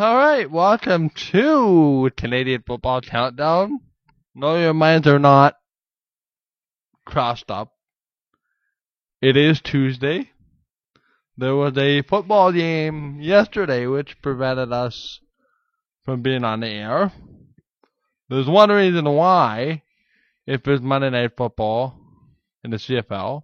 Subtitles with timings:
[0.00, 3.80] All right, welcome to Canadian Football Countdown.
[4.32, 5.56] No, your minds are not
[7.04, 7.72] crossed up.
[9.20, 10.30] It is Tuesday.
[11.36, 15.18] There was a football game yesterday which prevented us
[16.04, 17.10] from being on the air.
[18.28, 19.82] There's one reason why,
[20.46, 21.98] if it's Monday Night Football
[22.62, 23.42] in the CFL,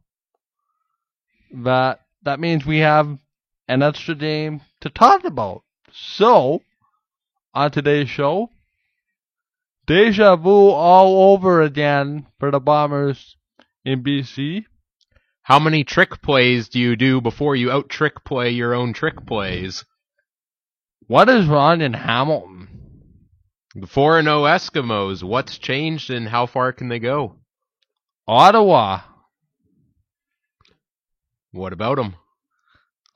[1.65, 3.19] that that means we have
[3.67, 5.64] an extra game to talk about.
[5.97, 6.61] So,
[7.55, 8.51] on today's show,
[9.87, 13.37] deja vu all over again for the Bombers
[13.85, 14.65] in BC.
[15.43, 19.25] How many trick plays do you do before you out trick play your own trick
[19.25, 19.85] plays?
[21.07, 23.29] What is wrong in Hamilton?
[23.77, 27.37] The 4 0 Eskimos, what's changed and how far can they go?
[28.27, 29.03] Ottawa.
[31.53, 32.17] What about them?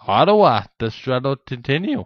[0.06, 0.66] Ottawa.
[0.78, 2.04] The struggle continue.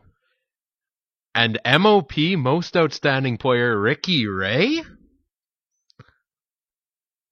[1.35, 4.83] And MOP Most Outstanding Player Ricky Ray?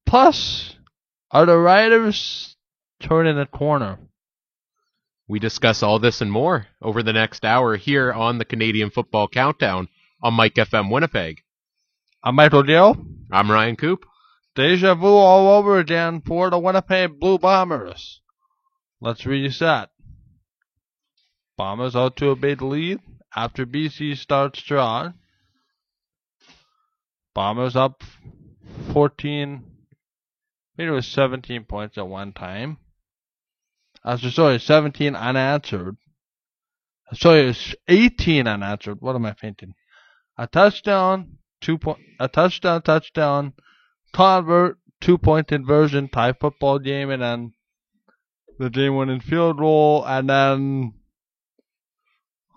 [0.07, 0.75] Plus,
[1.31, 2.57] are the Riders
[3.01, 3.99] turning a corner?
[5.29, 9.29] We discuss all this and more over the next hour here on the Canadian Football
[9.29, 9.89] Countdown
[10.23, 11.43] on Mike FM Winnipeg.
[12.25, 12.97] I'm Michael Gill.
[13.31, 14.07] I'm Ryan Coop.
[14.57, 18.21] Deja vu all over again for the Winnipeg Blue Bombers.
[19.01, 19.91] Let's reset.
[21.57, 22.99] Bombers out to a big lead
[23.35, 25.15] after BC starts strong.
[27.35, 28.03] Bombers up
[28.93, 29.65] 14,
[30.77, 32.79] maybe it was 17 points at one time.
[34.05, 35.97] Uh, so sorry, 17 unanswered.
[37.13, 39.01] Sorry, it's 18 unanswered.
[39.01, 39.75] What am I thinking?
[40.39, 43.53] A touchdown, two point, a touchdown, touchdown,
[44.13, 47.53] convert, two point inversion, tie football game, and then
[48.59, 50.95] the game winning field goal, and then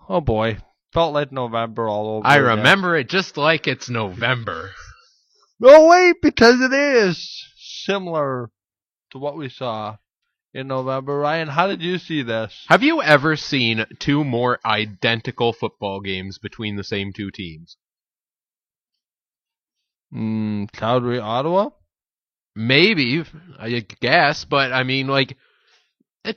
[0.08, 0.58] oh boy,
[0.92, 2.26] felt like November all over.
[2.26, 2.58] I again.
[2.58, 4.70] remember it just like it's November.
[5.60, 8.50] No, wait, because it is similar
[9.12, 9.96] to what we saw
[10.52, 11.18] in November.
[11.18, 12.64] Ryan, how did you see this?
[12.68, 17.76] Have you ever seen two more identical football games between the same two teams?
[20.14, 21.70] Mm, Calgary, Ottawa.
[22.56, 23.24] Maybe,
[23.58, 25.36] I guess, but I mean, like,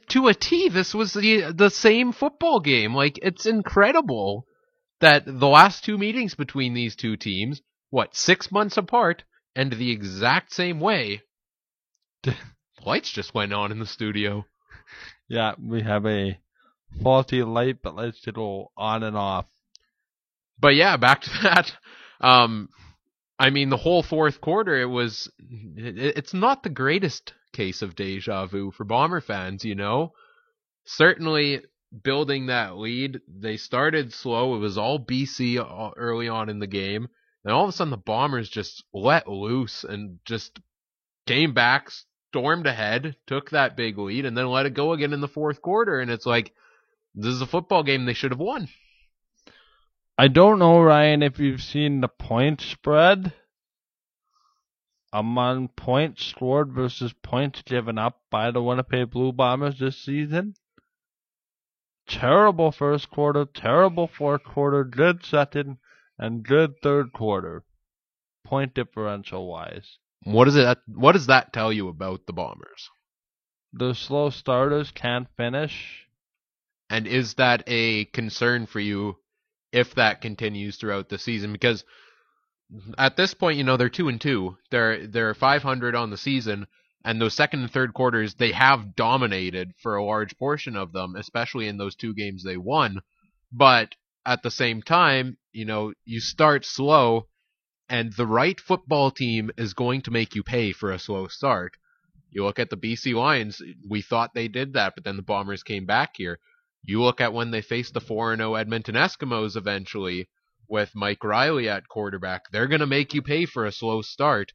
[0.10, 2.94] to a T, this was the the same football game.
[2.94, 4.46] Like, it's incredible
[5.00, 9.24] that the last two meetings between these two teams, what six months apart,
[9.56, 11.22] and the exact same way.
[12.86, 14.46] Lights just went on in the studio.
[15.30, 16.40] Yeah, we have a
[17.04, 19.46] faulty light, but let's go on and off.
[20.58, 21.74] But yeah, back to that.
[22.22, 22.70] Um,
[23.38, 25.30] I mean, the whole fourth quarter, it was.
[25.38, 30.14] It, it's not the greatest case of deja vu for Bomber fans, you know.
[30.86, 31.62] Certainly,
[32.04, 34.56] building that lead, they started slow.
[34.56, 37.08] It was all BC early on in the game,
[37.44, 40.60] and all of a sudden, the Bombers just let loose and just
[41.26, 41.92] came back,
[42.32, 45.62] stormed ahead, took that big lead, and then let it go again in the fourth
[45.62, 46.00] quarter.
[46.00, 46.54] And it's like,
[47.16, 48.70] this is a football game they should have won.
[50.18, 53.34] I don't know, Ryan, if you've seen the point spread
[55.14, 60.56] among points scored versus points given up by the Winnipeg Blue Bombers this season.
[62.08, 65.78] Terrible first quarter, terrible fourth quarter, good second,
[66.18, 67.64] and good third quarter,
[68.46, 69.98] point differential wise.
[70.24, 70.78] What does it?
[70.88, 72.90] What does that tell you about the Bombers?
[73.74, 76.08] The slow starters can't finish.
[76.90, 79.18] And is that a concern for you
[79.74, 81.52] if that continues throughout the season?
[81.52, 81.84] Because
[82.74, 82.94] Mm-hmm.
[82.98, 84.58] at this point, you know they're two and two.
[84.72, 86.68] They're they're 500 on the season,
[87.06, 91.16] and those second and third quarters they have dominated for a large portion of them,
[91.16, 93.02] especially in those two games they won.
[93.54, 97.30] But at the same time, you know you start slow,
[97.88, 101.78] and the right football team is going to make you pay for a slow start.
[102.32, 105.64] You look at the BC Lions, we thought they did that, but then the Bombers
[105.64, 106.38] came back here.
[106.84, 110.28] You look at when they faced the 4 0 Edmonton Eskimos eventually
[110.68, 112.50] with Mike Reilly at quarterback.
[112.52, 114.52] They're going to make you pay for a slow start.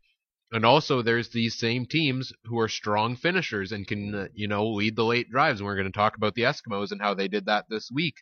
[0.50, 4.97] And also, there's these same teams who are strong finishers and can, you know, lead
[4.97, 5.61] the late drives.
[5.61, 8.17] And we're going to talk about the Eskimos and how they did that this week.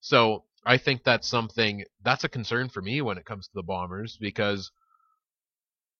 [0.00, 3.62] So I think that's something that's a concern for me when it comes to the
[3.62, 4.70] Bombers because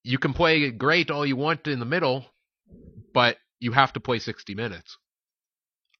[0.02, 2.24] you can play great all you want in the middle,
[3.12, 4.96] but you have to play 60 minutes.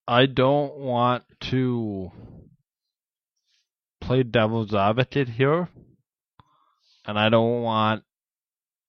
[0.06, 2.10] I don't want to
[4.06, 5.66] play devil's advocate here,
[7.06, 8.04] and I don't want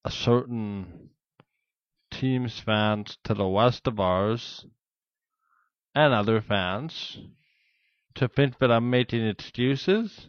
[0.03, 1.09] a certain
[2.12, 4.65] team's fans to the west of ours
[5.94, 7.17] and other fans
[8.15, 10.27] to think that I'm making excuses.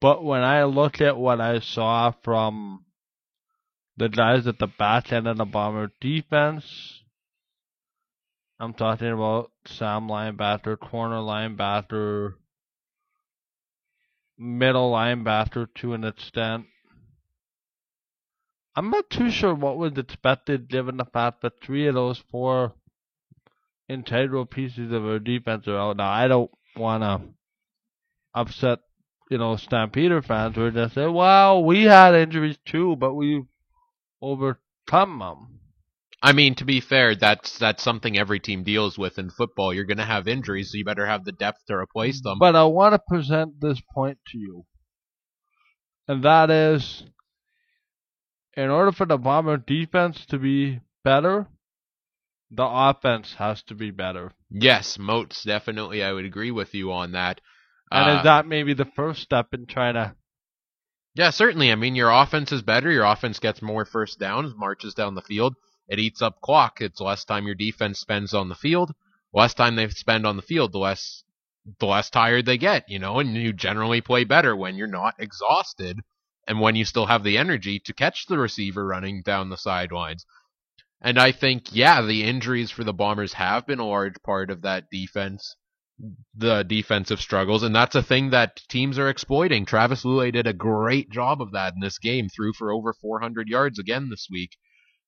[0.00, 2.84] But when I look at what I saw from
[3.98, 7.02] the guys at the back end of the Bomber defense,
[8.58, 12.34] I'm talking about Sam linebacker, corner linebacker,
[14.38, 16.66] middle linebacker to an extent.
[18.74, 22.74] I'm not too sure what was expected given the fact that three of those four
[23.88, 25.96] integral pieces of our defense are out.
[25.96, 27.20] Now, I don't want to
[28.34, 28.80] upset,
[29.30, 33.44] you know, Stampeder fans who are just say, well, we had injuries too, but we
[34.20, 35.55] overcome them.
[36.22, 39.72] I mean, to be fair, that's that's something every team deals with in football.
[39.72, 42.38] You're going to have injuries, so you better have the depth to replace them.
[42.38, 44.64] But I want to present this point to you.
[46.08, 47.04] And that is
[48.56, 51.46] in order for the Bomber defense to be better,
[52.50, 54.32] the offense has to be better.
[54.50, 56.02] yes, Moats definitely.
[56.02, 57.40] I would agree with you on that.
[57.90, 60.14] And Uh, is that maybe the first step in trying to
[61.14, 61.70] Yeah, certainly.
[61.70, 62.90] I mean, your offense is better.
[62.90, 65.54] Your offense gets more first downs, marches down the field.
[65.88, 66.80] It eats up clock.
[66.80, 68.92] It's less time your defense spends on the field.
[69.32, 71.22] Less time they spend on the field, the less
[71.78, 75.14] the less tired they get, you know, and you generally play better when you're not
[75.18, 75.98] exhausted
[76.46, 80.24] and when you still have the energy to catch the receiver running down the sidelines.
[81.00, 84.62] And I think, yeah, the injuries for the Bombers have been a large part of
[84.62, 85.56] that defense
[86.34, 89.64] the defensive struggles, and that's a thing that teams are exploiting.
[89.64, 93.48] Travis Lulay did a great job of that in this game, threw for over 400
[93.48, 94.58] yards again this week,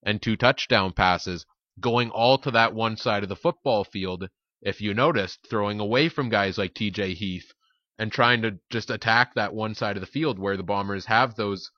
[0.02, 1.46] and two touchdown passes,
[1.80, 4.28] going all to that one side of the football field.
[4.60, 7.14] If you noticed, throwing away from guys like T.J.
[7.14, 7.52] Heath
[7.98, 11.34] and trying to just attack that one side of the field where the Bombers have
[11.34, 11.70] those,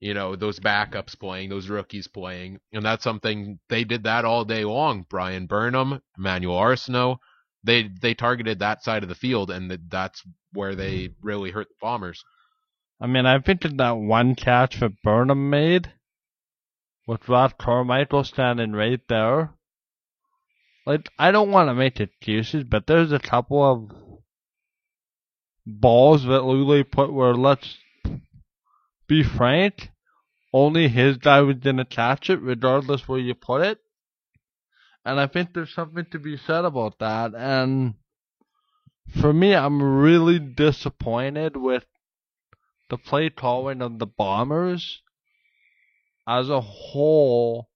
[0.00, 4.44] you know, those backups playing, those rookies playing, and that's something they did that all
[4.44, 5.06] day long.
[5.08, 7.18] Bryan Burnham, Emmanuel Arceneaux
[7.64, 10.22] they they targeted that side of the field, and that's
[10.52, 12.24] where they really hurt the Bombers.
[13.00, 15.92] I mean, I think that that one catch that Burnham made
[17.08, 19.50] with Roc Carmichael standing right there.
[20.84, 23.90] Like, I don't want to make excuses, but there's a couple of
[25.64, 27.78] balls that Lulay put where, let's
[29.06, 29.90] be frank,
[30.52, 33.78] only his guy was going to catch it, regardless where you put it.
[35.02, 37.32] And I think there's something to be said about that.
[37.34, 37.94] And
[39.18, 41.86] for me, I'm really disappointed with
[42.90, 45.00] the play calling of the Bombers
[46.28, 47.70] as a whole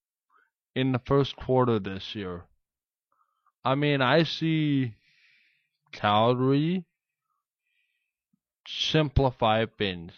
[0.75, 2.43] in the first quarter this year.
[3.65, 4.93] I mean, I see
[5.91, 6.85] Calgary
[8.67, 10.11] simplify things.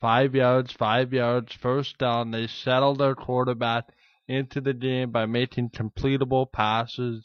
[0.00, 2.30] Five yards, five yards, first down.
[2.30, 3.84] They settle their quarterback
[4.28, 7.24] into the game by making completable passes,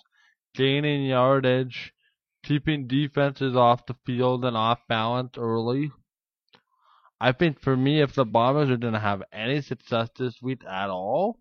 [0.54, 1.94] gaining yardage,
[2.44, 5.92] keeping defenses off the field and off balance early.
[7.20, 10.62] I think for me, if the Bombers are going to have any success this week
[10.66, 11.40] at all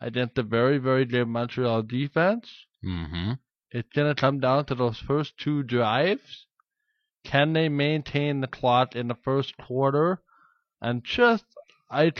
[0.00, 2.48] against the very, very good Montreal defense,
[2.84, 3.32] Mm-hmm.
[3.72, 6.46] it's going to come down to those first two drives.
[7.24, 10.22] Can they maintain the clock in the first quarter?
[10.80, 11.44] And just,
[11.90, 12.12] I,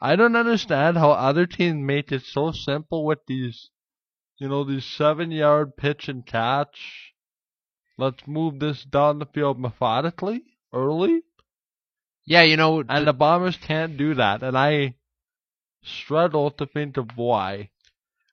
[0.00, 3.68] I don't understand how other teams make it so simple with these,
[4.38, 7.12] you know, these seven yard pitch and catch.
[7.98, 11.20] Let's move this down the field methodically, early.
[12.30, 14.44] Yeah, you know, And the Bombers can't do that.
[14.44, 14.94] And I
[15.82, 17.70] struggle to think of why.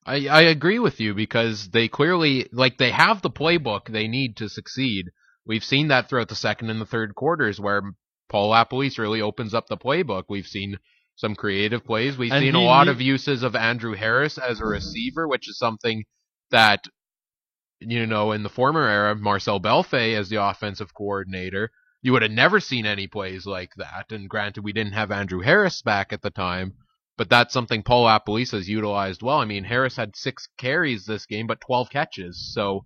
[0.06, 4.38] I I agree with you because they clearly like they have the playbook they need
[4.38, 5.08] to succeed.
[5.48, 7.82] We've seen that throughout the second and the third quarters where
[8.30, 10.26] Paul LaPolice really opens up the playbook.
[10.30, 10.78] We've seen
[11.16, 12.20] some creative plays.
[12.20, 15.50] We've And seen a lot he- of uses of Andrew Harris as a receiver, which
[15.50, 16.04] is something
[16.52, 16.86] that
[17.80, 21.72] you know in the former era, Marcel Bellefeuille as the offensive coordinator,
[22.08, 24.14] you would have never seen any plays like that.
[24.14, 26.74] And granted, we didn't have Andrew Harris back at the time,
[27.18, 29.40] but that's something Paul LaPolice has utilized well.
[29.40, 32.54] I mean, Harris had six carries this game, but 12 catches.
[32.54, 32.86] So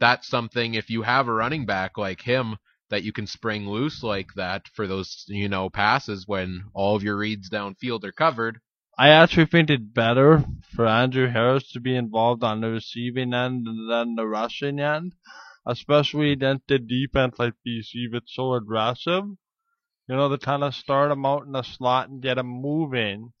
[0.00, 2.56] that's something, if you have a running back like him,
[2.88, 7.02] that you can spring loose like that for those, you know, passes when all of
[7.02, 8.58] your reads downfield are covered.
[8.96, 13.66] I actually think it's better for Andrew Harris to be involved on the receiving end
[13.66, 15.12] than the rushing end
[15.66, 19.24] especially against the defense like BC that's so aggressive.
[20.08, 23.32] You know, to kind of start them out in the slot and get them moving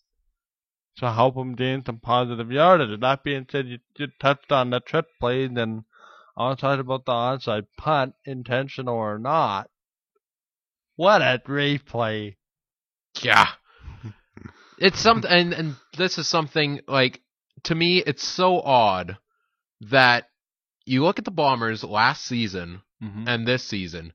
[0.96, 3.00] to help them gain some positive yardage.
[3.00, 5.84] That being said, you, you touched on the trick plays, and
[6.36, 9.70] I want to talk about the onside punt, intentional or not.
[10.96, 12.36] What a great play!
[13.20, 13.48] Yeah.
[14.78, 17.20] It's something, and, and this is something like
[17.64, 17.98] to me.
[17.98, 19.16] It's so odd
[19.82, 20.24] that
[20.84, 23.26] you look at the Bombers last season Mm-hmm.
[23.26, 24.12] and this season.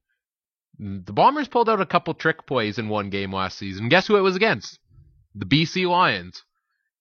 [0.79, 3.89] The Bombers pulled out a couple trick plays in one game last season.
[3.89, 4.79] Guess who it was against?
[5.35, 6.43] The BC Lions.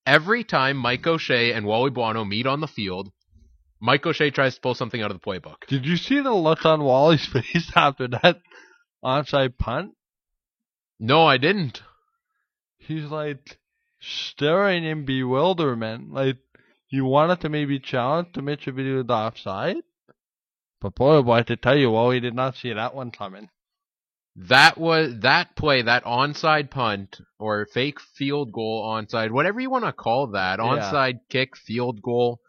[0.05, 3.13] Every time Mike O'Shea and Wally Buono meet on the field,
[3.81, 5.67] Mike O'Shea tries to pull something out of the playbook.
[5.69, 8.41] Did you see the look on Wally's face after that
[9.05, 9.93] onside punt?
[10.99, 11.83] No, I didn't.
[12.79, 13.59] He's like
[14.01, 16.39] staring in bewilderment, like
[16.87, 19.77] he wanted to maybe challenge to Mitch if he was offside.
[20.81, 23.11] But boy, oh boy, I have to tell you, Wally did not see that one
[23.11, 23.49] coming.
[24.37, 29.87] That was that play, that onside punt or fake field goal onside, whatever you want
[29.87, 30.65] to call that, Yeah.
[30.65, 32.41] onside kick, field goal,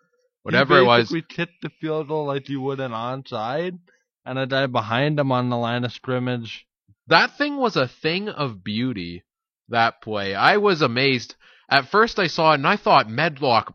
[0.44, 1.10] whatever it was.
[1.10, 3.80] We kicked the field goal like you would an onside,
[4.26, 6.68] and a guy behind him on the line of scrimmage.
[7.08, 9.24] That thing was a thing of beauty.
[9.70, 11.36] That play, I was amazed.
[11.70, 13.74] At first, I saw it and I thought Medlock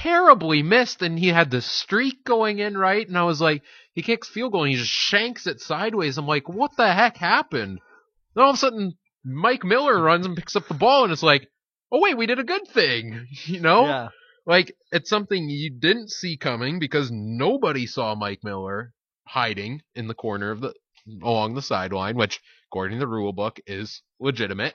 [0.00, 3.62] terribly missed, and he had the streak going in right, and I was like,
[3.94, 6.16] he kicks field goal and he just shanks it sideways.
[6.16, 7.78] I'm like, what the heck happened?
[8.34, 11.22] Then all of a sudden, Mike Miller runs and picks up the ball, and it's
[11.22, 11.48] like,
[11.90, 13.84] oh wait, we did a good thing, you know?
[13.86, 14.08] Yeah.
[14.44, 18.92] Like it's something you didn't see coming because nobody saw Mike Miller
[19.24, 20.74] hiding in the corner of the
[21.22, 24.74] along the sideline, which according to the rule book is legitimate.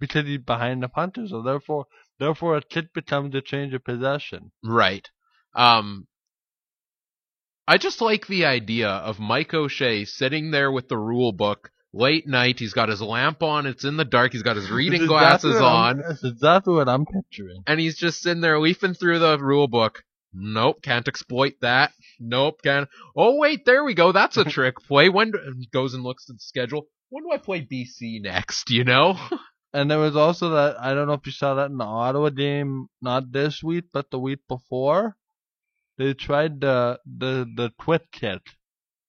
[0.00, 1.86] Because he's behind the punter, so therefore,
[2.18, 4.52] therefore a kick becomes a change of possession.
[4.64, 5.08] Right.
[5.54, 6.06] Um
[7.66, 12.26] I just like the idea of Mike O'Shea sitting there with the rule book late
[12.26, 12.58] night.
[12.58, 13.66] He's got his lamp on.
[13.66, 14.32] It's in the dark.
[14.32, 16.02] He's got his reading glasses exactly what I'm- on.
[16.08, 17.62] That's exactly what I'm picturing.
[17.66, 20.02] and he's just sitting there leafing through the rule book.
[20.32, 21.92] Nope, can't exploit that.
[22.20, 22.88] Nope, can't.
[23.16, 24.12] Oh wait, there we go.
[24.12, 25.08] That's a trick play.
[25.08, 25.38] When do,
[25.72, 26.86] goes and looks at the schedule.
[27.10, 28.70] When do I play BC next?
[28.70, 29.18] You know?
[29.72, 32.30] And there was also that I don't know if you saw that in the Ottawa
[32.30, 35.16] game, not this week, but the week before.
[35.98, 38.42] They tried the the the twit kit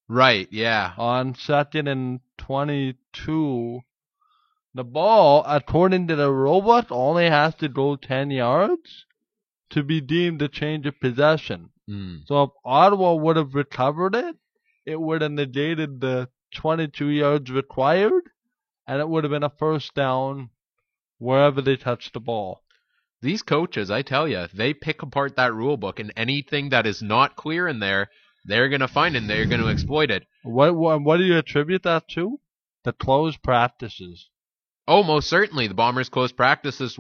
[0.08, 0.48] right.
[0.52, 0.94] Yeah.
[0.98, 3.82] on second and twenty two.
[4.74, 9.06] The ball, according to the robot, only has to go ten yards
[9.70, 11.70] to be deemed a change of possession.
[11.90, 12.28] Mm.
[12.28, 14.36] So if Ottawa would have recovered it,
[14.86, 18.24] it would have negated the 22 yards required,
[18.90, 20.50] and it would have been a first down
[21.20, 22.64] wherever they touched the ball.
[23.22, 27.00] These coaches, I tell you, they pick apart that rule book, and anything that is
[27.00, 28.10] not clear in there,
[28.46, 30.26] they're gonna find it and they're gonna exploit it.
[30.42, 32.40] What what, what do you attribute that to?
[32.84, 34.28] The closed practices.
[34.88, 35.68] Oh, most certainly.
[35.68, 36.98] The Bombers closed practices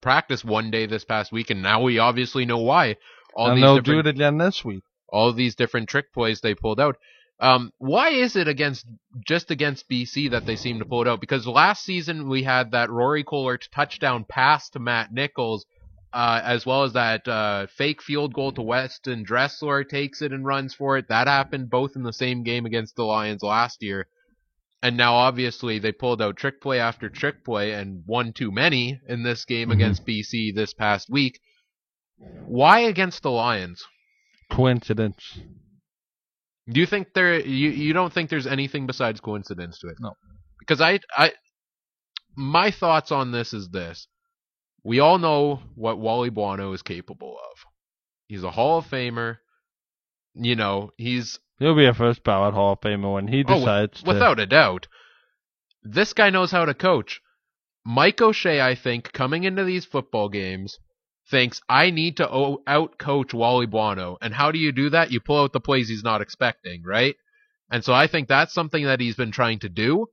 [0.00, 2.96] practice one day this past week, and now we obviously know why.
[3.36, 4.82] All and these they'll do it again this week.
[5.08, 6.96] all these different trick plays they pulled out.
[7.40, 8.86] Um, why is it against
[9.26, 11.20] just against BC that they seem to pull it out?
[11.20, 15.64] Because last season we had that Rory Collard touchdown pass to Matt Nichols,
[16.12, 20.44] uh, as well as that uh, fake field goal to Weston Dressler takes it and
[20.44, 21.08] runs for it.
[21.08, 24.06] That happened both in the same game against the Lions last year.
[24.82, 29.00] And now obviously they pulled out trick play after trick play and one too many
[29.08, 29.74] in this game Mhm.
[29.74, 31.38] against BC this past week.
[32.46, 33.84] Why against the Lions?
[34.50, 35.38] Coincidence.
[36.70, 39.96] Do you think there you you don't think there's anything besides coincidence to it?
[40.00, 40.12] No.
[40.58, 41.32] Because I I
[42.36, 44.06] my thoughts on this is this.
[44.84, 47.58] We all know what Wally Buono is capable of.
[48.28, 49.38] He's a Hall of Famer.
[50.34, 54.02] You know, he's He'll be a first ballot Hall of Famer when he Oh, decides
[54.02, 54.08] to.
[54.08, 54.86] without a doubt.
[55.82, 57.20] This guy knows how to coach.
[57.84, 60.78] Mike O'Shea, I think, coming into these football games,
[61.30, 64.18] thinks I need to out coach Wally Buono.
[64.20, 65.10] And how do you do that?
[65.10, 67.16] You pull out the plays he's not expecting, right?
[67.70, 70.08] And so I think that's something that he's been trying to do.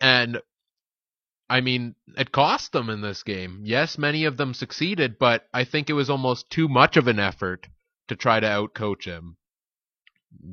[0.00, 0.40] And
[1.48, 3.62] I mean, it cost them in this game.
[3.64, 7.18] Yes, many of them succeeded, but I think it was almost too much of an
[7.18, 7.66] effort
[8.06, 9.36] to try to outcoach him.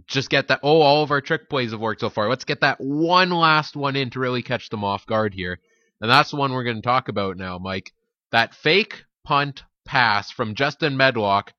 [0.08, 0.62] Just get that.
[0.64, 2.28] Oh, all of our trick plays have worked so far.
[2.28, 5.60] Let's get that one last one in to really catch them off guard here.
[6.02, 7.92] And that's the one we're going to talk about now, Mike.
[8.32, 11.54] That fake punt pass from Justin Medlock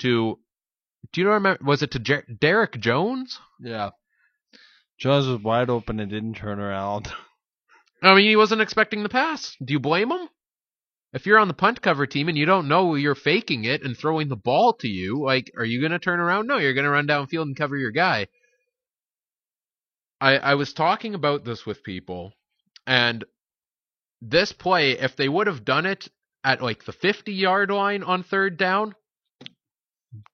[0.00, 0.38] to.
[1.12, 1.62] Do you remember?
[1.64, 3.38] Was it to Jer- Derek Jones?
[3.60, 3.90] Yeah.
[4.98, 7.12] Jones was wide open and didn't turn around.
[8.02, 9.56] I mean, he wasn't expecting the pass.
[9.62, 10.28] Do you blame him?
[11.12, 13.96] If you're on the punt cover team and you don't know you're faking it and
[13.96, 16.46] throwing the ball to you, like, are you going to turn around?
[16.46, 18.26] No, you're going to run downfield and cover your guy.
[20.20, 22.32] I, I was talking about this with people,
[22.86, 23.24] and
[24.20, 26.08] this play, if they would have done it
[26.46, 28.94] at like the 50 yard line on third down,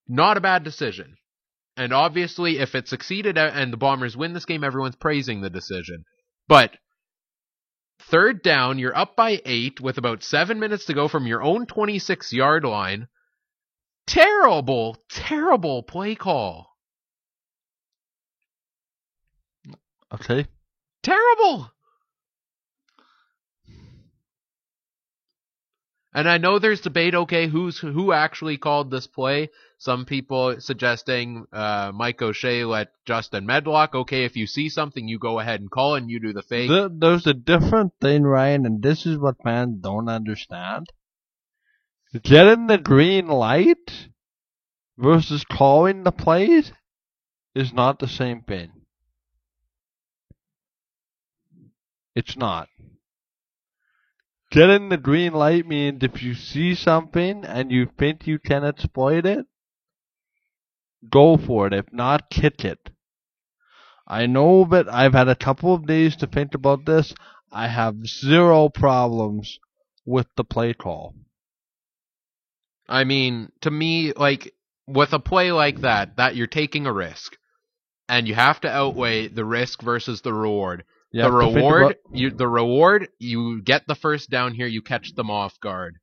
[0.06, 1.16] not a bad decision.
[1.74, 5.48] And obviously, if it succeeded uh, and the Bombers win this game, everyone's praising the
[5.48, 6.04] decision.
[6.46, 6.76] But
[7.98, 11.64] third down, you're up by eight with about seven minutes to go from your own
[11.64, 13.08] 26 yard line.
[14.06, 16.66] Terrible, terrible play call.
[20.12, 20.46] Okay.
[21.02, 21.70] Terrible.
[26.14, 27.14] And I know there's debate.
[27.14, 29.48] Okay, who's who actually called this play?
[29.78, 33.94] Some people suggesting uh, Mike O'Shea let Justin Medlock.
[33.94, 36.68] Okay, if you see something, you go ahead and call and you do the fake.
[36.68, 40.86] Th- there's a different thing, Ryan, and this is what fans don't understand.
[42.22, 44.08] Getting the green light
[44.98, 46.72] versus calling the plays
[47.54, 48.70] is not the same thing.
[52.14, 52.68] It's not.
[54.52, 59.24] Getting the green light means if you see something and you think you can exploit
[59.24, 59.46] it,
[61.10, 61.72] go for it.
[61.72, 62.90] If not, kick it.
[64.06, 67.14] I know that I've had a couple of days to think about this.
[67.50, 69.58] I have zero problems
[70.04, 71.14] with the play call.
[72.86, 74.52] I mean, to me, like,
[74.86, 77.38] with a play like that, that you're taking a risk.
[78.06, 80.84] And you have to outweigh the risk versus the reward.
[81.12, 84.66] You the have to think reward, you the reward, you get the first down here,
[84.66, 85.96] you catch them off guard.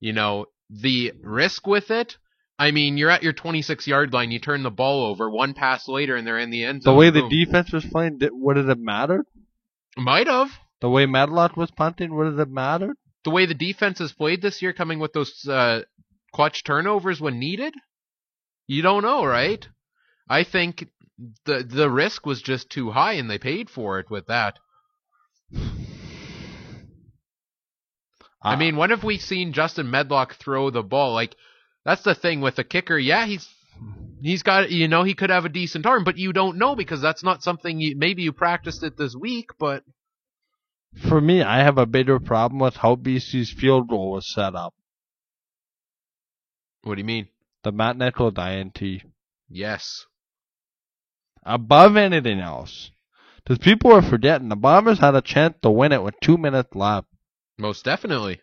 [0.00, 2.16] You know, the risk with it,
[2.58, 5.88] I mean, you're at your 26 yard line, you turn the ball over, one pass
[5.88, 6.94] later, and they're in the end zone.
[6.94, 7.28] the way the Boom.
[7.28, 9.26] defense was playing, did, would it have mattered?
[9.98, 12.96] might have The way Medlock was punting, would it have mattered?
[13.24, 15.82] the way the defense has played this year, coming with those uh,
[16.32, 17.74] clutch turnovers when needed.
[18.68, 19.66] You don't know, right?
[20.28, 20.88] I think
[21.44, 24.58] the the risk was just too high, and they paid for it with that.
[28.42, 31.14] I Uh, mean, when have we seen Justin Medlock throw the ball?
[31.14, 31.36] Like,
[31.84, 32.98] that's the thing with the kicker.
[32.98, 33.48] Yeah, he's
[34.22, 37.00] he's got you know he could have a decent arm, but you don't know because
[37.00, 39.84] that's not something you maybe you practiced it this week, but
[41.08, 44.74] for me, I have a bigger problem with how BC's field goal was set up.
[46.82, 47.28] what do you mean?
[47.64, 48.80] The Matt Nichols INT.
[49.48, 50.06] Yes,
[51.46, 52.90] Above anything else.
[53.36, 56.74] Because people are forgetting the Bombers had a chance to win it with two minutes
[56.74, 57.06] left.
[57.56, 58.40] most definitely.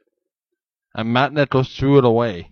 [0.96, 2.52] And Matt Nichols threw it away.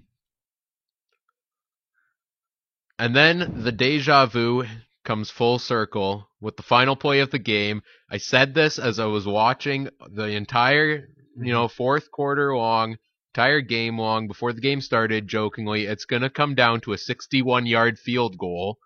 [3.00, 4.66] And then the deja vu
[5.06, 7.82] comes full circle with the final play of the game.
[8.10, 12.98] I said this as I was watching the entire, you know, fourth quarter long,
[13.34, 16.98] entire game long before the game started, jokingly, it's going to come down to a
[16.98, 18.78] 61 yard field goal.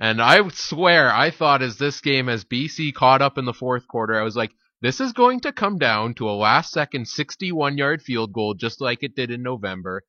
[0.00, 3.88] And I swear, I thought as this game, as BC caught up in the fourth
[3.88, 7.78] quarter, I was like, this is going to come down to a last second 61
[7.78, 10.04] yard field goal, just like it did in November.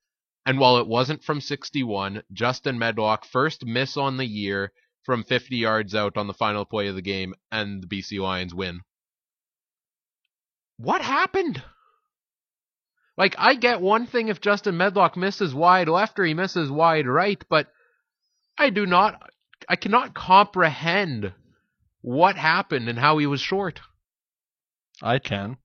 [0.45, 4.71] And while it wasn't from 61, Justin Medlock first miss on the year
[5.03, 8.53] from 50 yards out on the final play of the game, and the BC Lions
[8.53, 8.81] win.
[10.77, 11.63] What happened?
[13.17, 17.07] Like, I get one thing if Justin Medlock misses wide left or he misses wide
[17.07, 17.67] right, but
[18.57, 19.31] I do not,
[19.69, 21.31] I cannot comprehend
[22.01, 23.79] what happened and how he was short.
[25.01, 25.57] I can.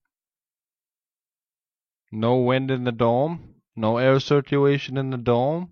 [2.13, 3.55] No wind in the dome.
[3.75, 5.71] No air circulation in the dome.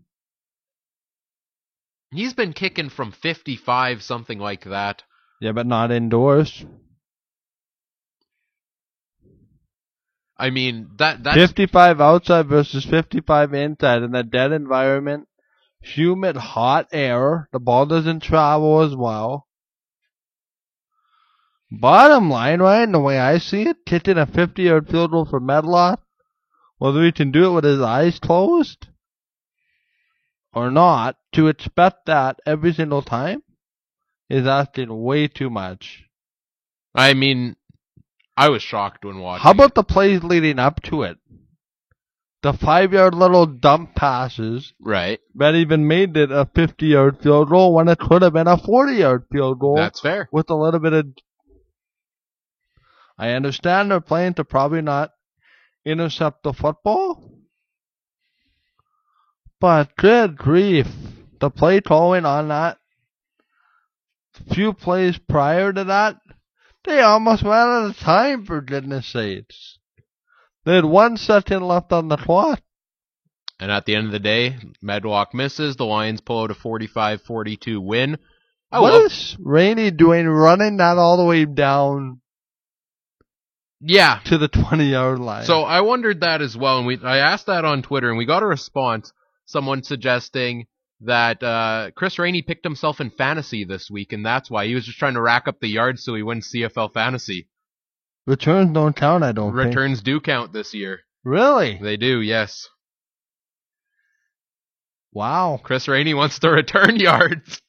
[2.10, 5.02] He's been kicking from 55, something like that.
[5.40, 6.64] Yeah, but not indoors.
[10.36, 15.28] I mean, that that's 55 outside versus 55 inside in a dead environment.
[15.82, 17.48] Humid, hot air.
[17.52, 19.46] The ball doesn't travel as well.
[21.70, 25.40] Bottom line, Ryan, the way I see it, kicking a 50 yard field goal for
[25.40, 26.02] Medlock,
[26.78, 28.88] whether he can do it with his eyes closed
[30.52, 33.42] or not, to expect that every single time
[34.28, 36.04] is asking way too much.
[36.94, 37.56] I mean,
[38.36, 39.42] I was shocked when watching.
[39.42, 41.18] How about the plays leading up to it?
[42.42, 45.20] The five yard little dump passes right?
[45.36, 48.56] that even made it a 50 yard field goal when it could have been a
[48.58, 50.28] 40 yard field goal That's fair.
[50.32, 51.06] with a little bit of.
[53.16, 55.10] I understand they're playing to probably not
[55.84, 57.30] intercept the football.
[59.60, 60.88] But good grief.
[61.38, 62.78] The play calling on that
[64.52, 66.16] few plays prior to that,
[66.84, 69.78] they almost ran out of time for goodness sakes.
[70.64, 72.60] They had one second left on the clock.
[73.58, 75.76] And at the end of the day, Medlock misses.
[75.76, 78.18] The Lions pull out a 45-42 win.
[78.70, 82.20] I what love- is Rainey doing running that all the way down
[83.80, 84.20] Yeah.
[84.24, 85.44] to the 20 yard line?
[85.44, 88.24] So I wondered that as well, and we I asked that on Twitter, and we
[88.24, 89.12] got a response.
[89.44, 90.66] Someone suggesting
[91.00, 94.86] that uh, Chris Rainey picked himself in fantasy this week, and that's why he was
[94.86, 97.48] just trying to rack up the yards so he wins CFL fantasy.
[98.26, 99.66] Returns don't count, I don't think.
[99.66, 101.00] Returns do count this year.
[101.24, 101.78] Really?
[101.80, 102.68] They do, yes.
[105.12, 105.60] Wow.
[105.62, 107.60] Chris Rainey wants to return yards.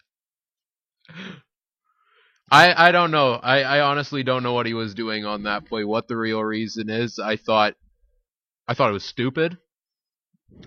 [2.49, 3.33] I I don't know.
[3.33, 5.83] I, I honestly don't know what he was doing on that play.
[5.83, 7.19] What the real reason is?
[7.19, 7.73] I thought
[8.67, 9.57] I thought it was stupid.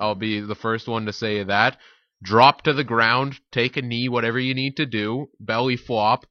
[0.01, 1.79] I'll be the first one to say that.
[2.22, 6.27] Drop to the ground, take a knee, whatever you need to do, belly flop.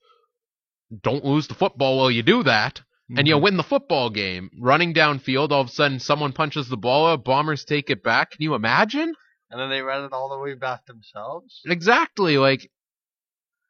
[1.03, 3.27] Don't lose the football while you do that, and Mm-hmm.
[3.27, 4.49] you win the football game.
[4.59, 8.31] Running downfield, all of a sudden someone punches the ball out, bombers take it back.
[8.31, 9.13] Can you imagine?
[9.51, 11.61] And then they run it all the way back themselves?
[11.65, 12.37] Exactly.
[12.37, 12.69] Like,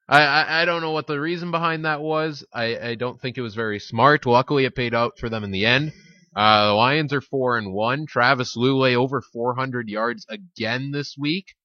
[0.08, 2.46] I, I, I don't know what the reason behind that was.
[2.54, 4.26] I, I don't think it was very smart.
[4.26, 5.92] Luckily, it paid out for them in the end.
[6.36, 8.06] Uh, the Lions are four and one.
[8.06, 11.56] Travis Lulay over 400 yards again this week.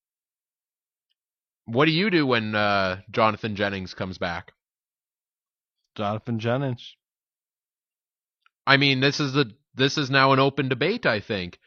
[1.67, 4.53] What do you do when uh, Jonathan Jennings comes back?
[5.97, 6.97] Jonathan Jennings.
[8.71, 11.05] I mean, this is a this is now an open debate.
[11.05, 11.59] I think.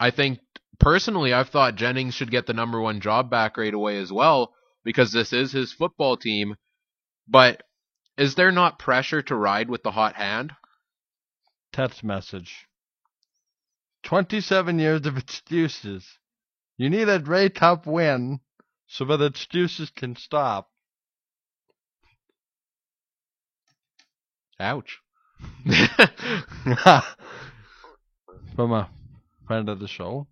[0.00, 0.38] I think
[0.78, 4.54] personally, I've thought Jennings should get the number one job back right away as well
[4.82, 6.56] because this is his football team.
[7.28, 7.62] But
[8.16, 10.54] is there not pressure to ride with the hot hand?
[11.74, 12.66] Text message.
[14.04, 16.08] 27 years of excuses.
[16.78, 18.40] You need a great tough win
[18.86, 20.70] so that excuses can stop.
[24.58, 25.00] Ouch.
[28.54, 28.88] From a
[29.46, 30.26] friend of the show.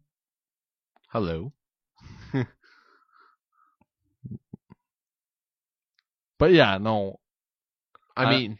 [1.09, 1.53] Hello.
[6.39, 7.19] But yeah, no.
[8.17, 8.59] I Uh, mean,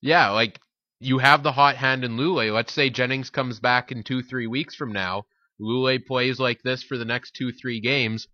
[0.00, 0.60] yeah, like
[1.00, 2.52] you have the hot hand in Lulay.
[2.52, 5.24] Let's say Jennings comes back in two, three weeks from now.
[5.60, 8.28] Lulay plays like this for the next two, three games.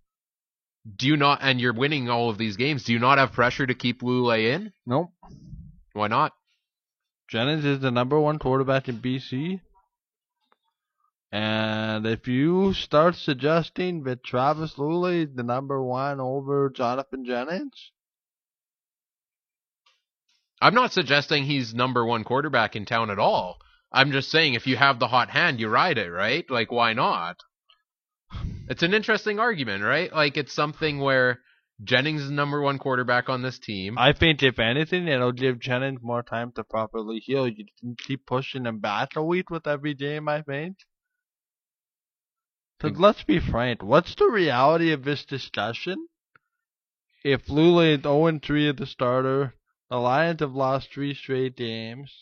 [0.96, 3.66] Do you not, and you're winning all of these games, do you not have pressure
[3.66, 4.72] to keep Lulay in?
[4.86, 5.12] Nope.
[5.94, 6.32] Why not?
[7.34, 9.60] Jennings is the number one quarterback in BC.
[11.32, 17.90] And if you start suggesting that Travis Lulay is the number one over Jonathan Jennings,
[20.62, 23.58] I'm not suggesting he's number one quarterback in town at all.
[23.90, 26.48] I'm just saying if you have the hot hand, you ride it, right?
[26.48, 27.40] Like, why not?
[28.68, 30.12] It's an interesting argument, right?
[30.12, 31.40] Like, it's something where
[31.82, 33.98] Jennings is the number one quarterback on this team.
[33.98, 37.48] I think if anything, it'll give Jennings more time to properly heal.
[37.48, 40.76] You can keep pushing him back a week with every game, I think.
[42.78, 43.00] Because mm.
[43.00, 46.06] let's be frank, what's the reality of this discussion?
[47.24, 49.54] If Lulay is 0 3 as the starter,
[49.90, 52.12] the Lions have lost three straight games.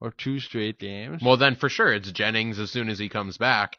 [0.00, 1.22] Or two straight games.
[1.22, 3.78] Well, then for sure it's Jennings as soon as he comes back.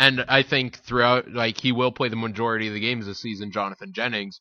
[0.00, 3.52] And I think throughout, like, he will play the majority of the games this season,
[3.52, 4.40] Jonathan Jennings.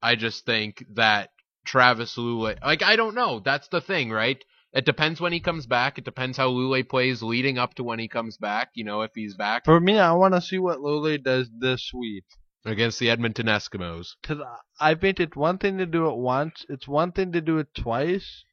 [0.00, 1.30] I just think that
[1.66, 3.40] Travis Lulay, like, I don't know.
[3.40, 4.38] That's the thing, right?
[4.72, 5.98] It depends when he comes back.
[5.98, 9.10] It depends how Lulay plays leading up to when he comes back, you know, if
[9.12, 12.24] he's back For me, I want to see what Lulay does this week.
[12.64, 14.10] against the Edmonton Eskimos.
[14.22, 14.38] Cause
[14.78, 17.74] I think it's one thing to do it once, it's one thing to do it
[17.74, 18.44] twice.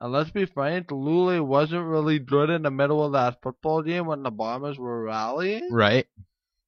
[0.00, 4.06] And let's be frank, Lulay wasn't really good in the middle of that football game
[4.06, 5.72] when the Bombers were rallying.
[5.72, 6.06] Right.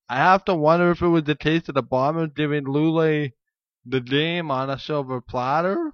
[0.09, 3.33] I have to wonder if it was the case of the Bombers giving Lulay
[3.85, 5.93] the game on a silver platter.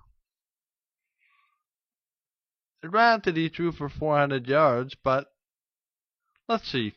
[2.82, 5.26] Granted, he threw for 400 yards, but
[6.48, 6.94] let's see.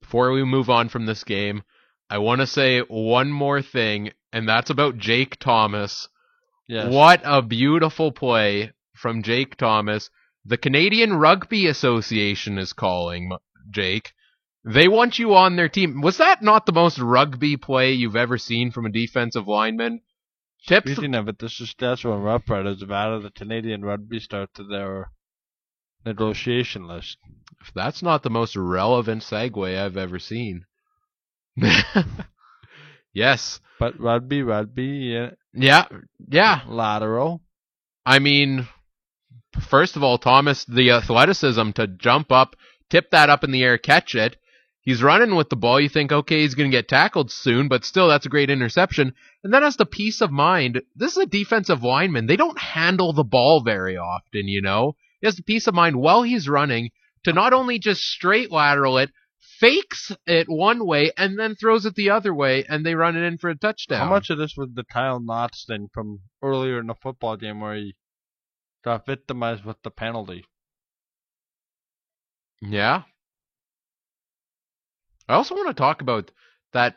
[0.00, 1.62] Before we move on from this game,
[2.08, 6.08] I want to say one more thing, and that's about Jake Thomas.
[6.66, 6.92] Yes.
[6.92, 10.10] What a beautiful play from Jake Thomas.
[10.44, 13.32] The Canadian Rugby Association is calling,
[13.70, 14.12] Jake.
[14.64, 16.00] They want you on their team.
[16.00, 20.00] Was that not the most rugby play you've ever seen from a defensive lineman?
[20.66, 20.92] Tips.
[20.92, 25.10] Speaking of it, the Saskatchewan Roughriders have added the Canadian rugby star to their
[26.06, 27.18] negotiation list.
[27.60, 30.64] If that's not the most relevant segue I've ever seen.
[33.12, 33.60] yes.
[33.78, 35.86] But rugby, rugby, yeah, Yeah.
[36.28, 36.60] Yeah.
[36.66, 37.42] lateral.
[38.06, 38.68] I mean,
[39.68, 42.56] first of all, Thomas, the athleticism to jump up,
[42.90, 44.36] tip that up in the air, catch it.
[44.82, 45.80] He's running with the ball.
[45.80, 49.14] You think, okay, he's going to get tackled soon, but still, that's a great interception.
[49.42, 50.82] And then has the peace of mind.
[50.94, 52.26] This is a defensive lineman.
[52.26, 54.96] They don't handle the ball very often, you know?
[55.20, 56.90] He has the peace of mind while he's running
[57.24, 59.10] to not only just straight lateral it,
[59.58, 63.22] fakes it one way and then throws it the other way, and they run it
[63.22, 64.00] in for a touchdown.
[64.00, 67.60] How much of this was the Kyle Knox thing from earlier in the football game
[67.60, 67.94] where he
[68.84, 70.44] got victimized with the penalty?
[72.60, 73.02] Yeah.
[75.28, 76.30] I also want to talk about
[76.72, 76.96] that.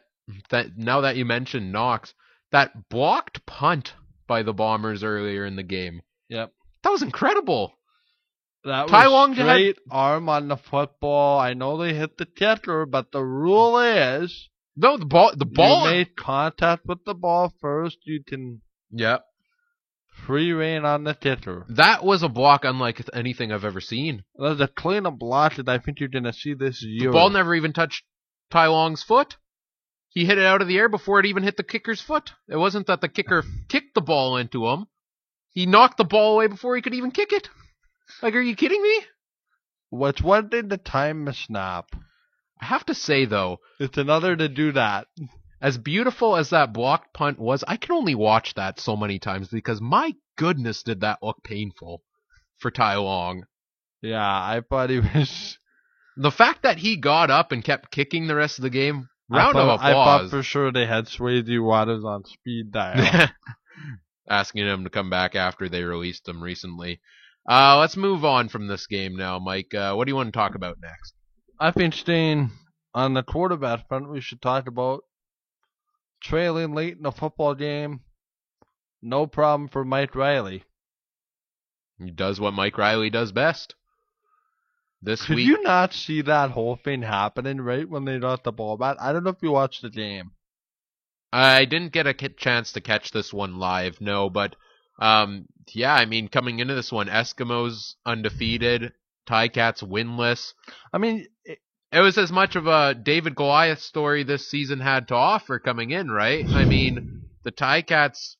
[0.49, 2.13] That now that you mentioned Knox,
[2.51, 3.93] that blocked punt
[4.27, 6.01] by the Bombers earlier in the game.
[6.27, 6.51] Yep.
[6.83, 7.76] That was incredible.
[8.67, 11.39] That Ty was Long had- straight arm on the football.
[11.39, 15.31] I know they hit the kicker, but the rule is No, the ball.
[15.35, 15.85] The ball.
[15.85, 17.97] you made contact with the ball first.
[18.03, 19.23] You can Yep.
[20.25, 21.65] free reign on the kicker.
[21.69, 24.23] That was a block unlike anything I've ever seen.
[24.35, 27.09] There's a cleaner block that I think you're gonna see this year.
[27.09, 28.03] The ball never even touched
[28.51, 29.37] Ty Long's foot.
[30.09, 32.33] He hit it out of the air before it even hit the kicker's foot.
[32.47, 34.87] It wasn't that the kicker kicked the ball into him.
[35.51, 37.49] He knocked the ball away before he could even kick it.
[38.21, 38.99] Like, are you kidding me?
[39.89, 41.85] What's one thing to time snap?
[42.61, 45.07] I have to say though, It's another to do that.
[45.61, 49.47] as beautiful as that blocked punt was, I can only watch that so many times
[49.49, 52.01] because my goodness, did that look painful
[52.59, 53.43] for Ty Long.
[54.01, 55.57] Yeah, I thought he was.
[56.15, 59.37] The fact that he got up and kept kicking the rest of the game, I
[59.37, 60.31] round thought, of I thought applause.
[60.31, 63.29] for sure they had Swayze Waters on speed dial.
[64.29, 66.99] Asking him to come back after they released him recently.
[67.47, 69.73] Uh, let's move on from this game now, Mike.
[69.73, 71.13] Uh, what do you want to talk about next?
[71.59, 72.51] I think staying
[72.93, 75.03] on the quarterback front, we should talk about
[76.21, 78.01] trailing late in the football game.
[79.01, 80.63] No problem for Mike Reilly.
[81.99, 83.75] He does what Mike Reilly does best.
[85.01, 88.51] This Could week, you not see that whole thing happening right when they got the
[88.51, 88.97] ball back?
[88.99, 90.31] I don't know if you watched the game.
[91.31, 94.55] I didn't get a chance to catch this one live, no, but
[94.99, 98.93] um, yeah, I mean, coming into this one, Eskimos undefeated,
[99.27, 100.53] Ti-Cats winless.
[100.93, 101.59] I mean, it,
[101.91, 105.91] It was as much of a David Goliath story this season had to offer coming
[105.91, 106.45] in, right?
[106.47, 108.37] I mean, the Ti-Cats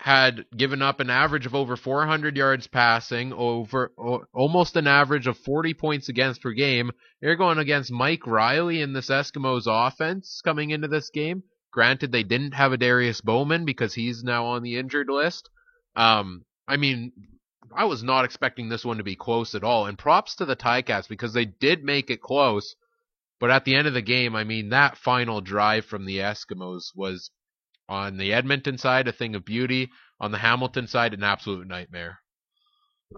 [0.00, 5.28] had given up an average of over 400 yards passing, over o- almost an average
[5.28, 6.90] of 40 points against per game.
[7.20, 11.44] They're going against Mike Reilly in this Eskimos offense coming into this game.
[11.72, 15.48] Granted, they didn't have Adarius Bowman because he's now on the injured list.
[15.96, 17.12] Um, I mean,
[17.74, 19.86] I was not expecting this one to be close at all.
[19.86, 22.76] And props to the Cats because they did make it close.
[23.40, 26.94] But at the end of the game, I mean, that final drive from the Eskimos
[26.94, 27.30] was
[27.88, 29.90] on the Edmonton side a thing of beauty.
[30.20, 32.18] On the Hamilton side, an absolute nightmare.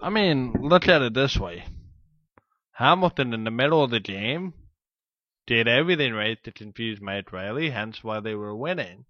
[0.01, 1.65] I mean, look at it this way.
[2.73, 4.55] Hamilton in the middle of the game
[5.47, 9.05] did everything right to confuse Mike Reilly, hence why they were winning.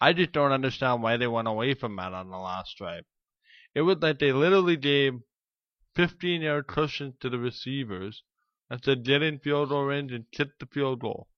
[0.00, 3.04] I just don't understand why they went away from that on the last drive.
[3.74, 5.20] It was like they literally gave
[5.94, 8.22] 15 yard cushions to the receivers
[8.68, 11.28] and said get in field goal range and kick the field goal.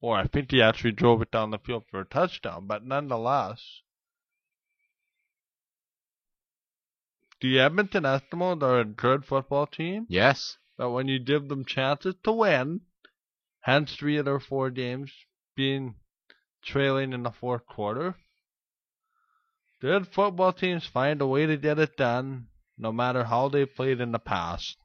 [0.00, 3.82] Or I think he actually drove it down the field for a touchdown, but nonetheless.
[7.40, 10.58] The Edmonton Eskimos are a good football team, Yes.
[10.76, 12.80] But when you give them chances to win,
[13.60, 15.12] hence three of their four games
[15.54, 15.96] being
[16.62, 18.16] trailing in the fourth quarter,
[19.80, 22.46] good football teams find a way to get it done,
[22.78, 24.76] no matter how they played in the past.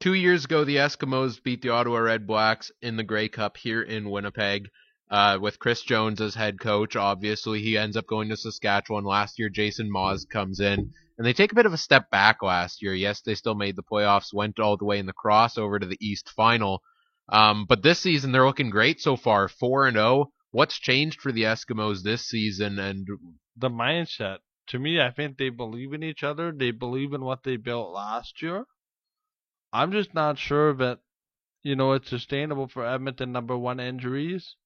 [0.00, 4.10] Two years ago, the Eskimos beat the Ottawa Redblacks in the Grey Cup here in
[4.10, 4.68] Winnipeg.
[5.08, 9.04] Uh, with Chris Jones as head coach, obviously he ends up going to Saskatchewan.
[9.04, 10.92] Last year, Jason Maas comes in,
[11.22, 12.94] and they take a bit of a step back last year.
[12.94, 15.96] Yes, they still made the playoffs, went all the way in the crossover to the
[16.00, 16.82] East Final.
[17.28, 20.32] Um, but this season they're looking great so far, four and zero.
[20.50, 22.80] What's changed for the Eskimos this season?
[22.80, 23.06] And
[23.56, 24.38] The mindset.
[24.70, 26.50] To me, I think they believe in each other.
[26.50, 28.64] They believe in what they built last year.
[29.72, 30.98] I'm just not sure that,
[31.62, 33.30] you know, it's sustainable for Edmonton.
[33.30, 34.56] Number one, injuries.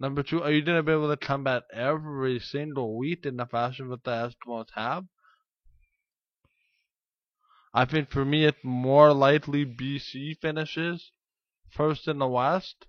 [0.00, 3.44] Number two, are you going to be able to combat every single week in the
[3.44, 5.04] fashion that the Eskimos have?
[7.72, 11.12] I think for me, it's more likely BC finishes
[11.70, 12.86] first in the West.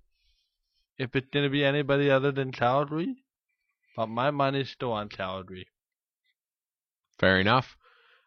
[0.98, 3.24] If it's going to be anybody other than Calgary.
[3.96, 5.68] But my money's still on Calgary.
[7.20, 7.76] Fair enough.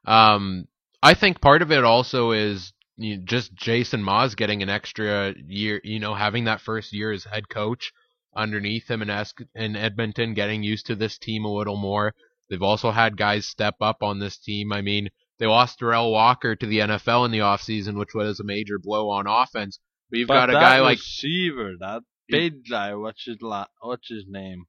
[0.05, 0.69] Um,
[1.03, 5.35] I think part of it also is you know, just Jason Maas getting an extra
[5.47, 7.93] year, you know, having that first year as head coach
[8.37, 12.15] underneath him Esk- in Edmonton, getting used to this team a little more.
[12.49, 14.73] They've also had guys step up on this team.
[14.73, 15.09] I mean,
[15.45, 19.11] they lost Derel Walker to the NFL in the offseason, which was a major blow
[19.11, 19.79] on offense.
[20.09, 22.95] But you've But got a guy like receiver, that big guy.
[22.95, 24.65] What's his la- What's his name?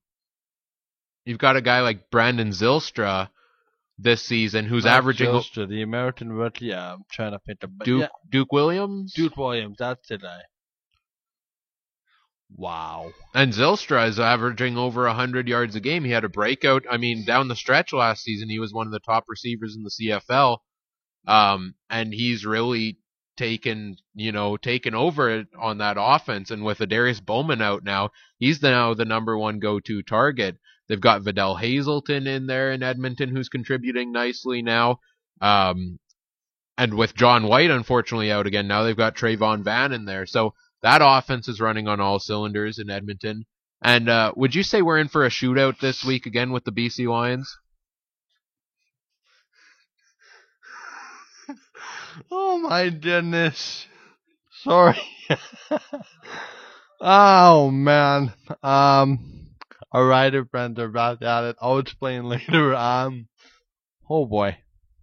[1.23, 3.29] you've got a guy like Brandon Zylstra,
[3.97, 6.65] this season, who's averaging to the American rookie.
[6.65, 9.13] Yeah, I'm trying to think of Duke yeah, Duke Williams.
[9.13, 9.77] Duke Williams.
[9.79, 10.39] That's today.
[12.53, 13.11] Wow.
[13.33, 16.03] And Zylstra is averaging over 100 yards a game.
[16.03, 16.85] He had a breakout.
[16.89, 19.83] I mean, down the stretch last season, he was one of the top receivers in
[19.83, 20.59] the CFL.
[21.27, 22.99] Um, and he's really
[23.35, 26.51] taken, you know, taken over on that offense.
[26.51, 30.57] And with Darius Bowman out now, he's now the number one go-to target.
[30.87, 34.99] They've got Vidal Hazelton in there in Edmonton, who's contributing nicely now.
[35.41, 35.99] Um,
[36.77, 40.25] and with John White unfortunately out again, now they've got Travon Van in there.
[40.25, 40.53] So
[40.85, 43.43] that offense is running on all cylinders in Edmonton.
[43.81, 46.71] And uh, would you say we're in for a shootout this week again with the
[46.71, 47.57] BC Lions?
[52.31, 53.87] Oh my goodness.
[54.63, 55.01] Sorry.
[57.01, 58.31] oh man.
[58.63, 59.49] Um
[59.93, 61.57] writer friends are back at it.
[61.61, 62.73] I'll explain later.
[62.73, 63.27] Um
[64.09, 64.57] oh boy.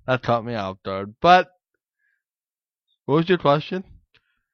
[0.06, 1.14] That caught me off guard.
[1.20, 1.50] But
[3.04, 3.84] what was your question?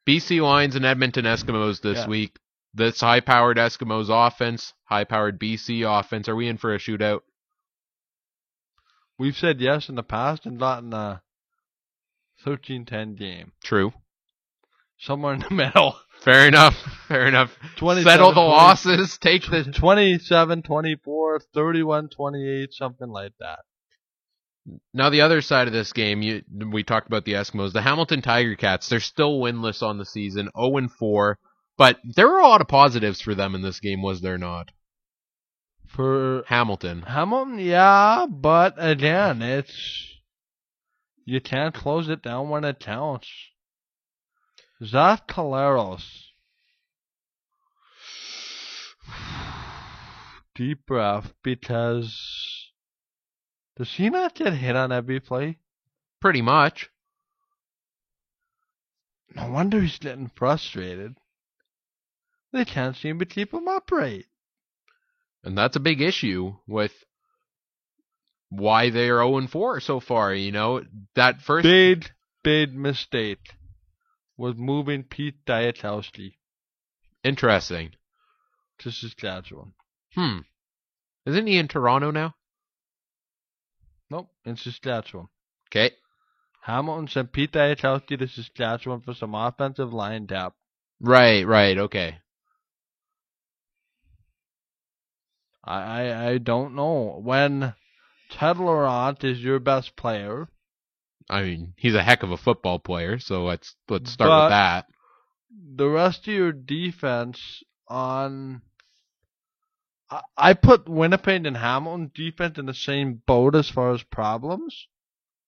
[0.08, 2.06] BC Lions and Edmonton Eskimos this Yeah.
[2.08, 2.38] week.
[2.72, 6.28] This high-powered Eskimos offense, high-powered BC offense.
[6.28, 7.20] Are we in for a shootout?
[9.18, 11.22] We've said yes in the past and gotten a
[12.46, 13.52] 13-10 game.
[13.62, 13.92] True.
[14.98, 15.98] Somewhere in the middle.
[16.20, 16.74] Fair enough.
[17.08, 17.56] Fair enough.
[17.76, 19.18] 27, Settle the 20 losses.
[19.18, 23.60] Take the 27, 24, 31, 28, something like that.
[24.92, 28.22] Now the other side of this game, you, we talked about the Eskimos, the Hamilton
[28.22, 28.88] Tiger Cats.
[28.88, 31.38] They're still winless on the season, 0 and 4,
[31.76, 34.70] but there were a lot of positives for them in this game, was there not?
[35.86, 37.02] For Hamilton.
[37.02, 40.06] Hamilton, yeah, but again, it's
[41.24, 43.28] you can't close it down when it counts.
[44.84, 46.04] Zach Collaros.
[50.54, 52.67] Deep breath because
[53.78, 55.58] does he not get hit on every play?
[56.20, 56.90] Pretty much.
[59.34, 61.16] No wonder he's getting frustrated.
[62.52, 64.24] They can't seem to keep him upright.
[65.44, 66.92] And that's a big issue with
[68.48, 70.82] why they're 0 4 so far, you know.
[71.14, 72.10] That first Big,
[72.42, 73.54] big mistake
[74.36, 76.34] was moving Pete Dyakowski
[77.22, 77.90] interesting.
[78.80, 79.74] to Saskatchewan.
[80.14, 80.38] Hmm.
[81.26, 82.34] Isn't he in Toronto now?
[84.10, 85.28] Nope, in Saskatchewan.
[85.68, 85.94] Okay.
[86.62, 90.56] Hamilton sent Pete Dyakowski to Saskatchewan for some offensive line depth.
[91.00, 92.18] Right, right, okay.
[95.64, 97.20] I, I, I don't know.
[97.22, 97.74] When
[98.30, 100.48] Ted Laurent is your best player,
[101.30, 104.86] I mean, he's a heck of a football player, so let's let's start with that.
[105.76, 108.62] the rest of your defense on.
[110.36, 114.88] I, put Winnipeg and Hamilton defense in the same boat as far as problems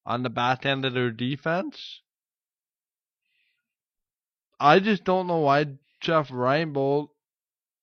[0.04, 2.02] on the back end of their defense.
[4.58, 5.66] I just don't know why
[6.00, 7.08] Jeff Reinebold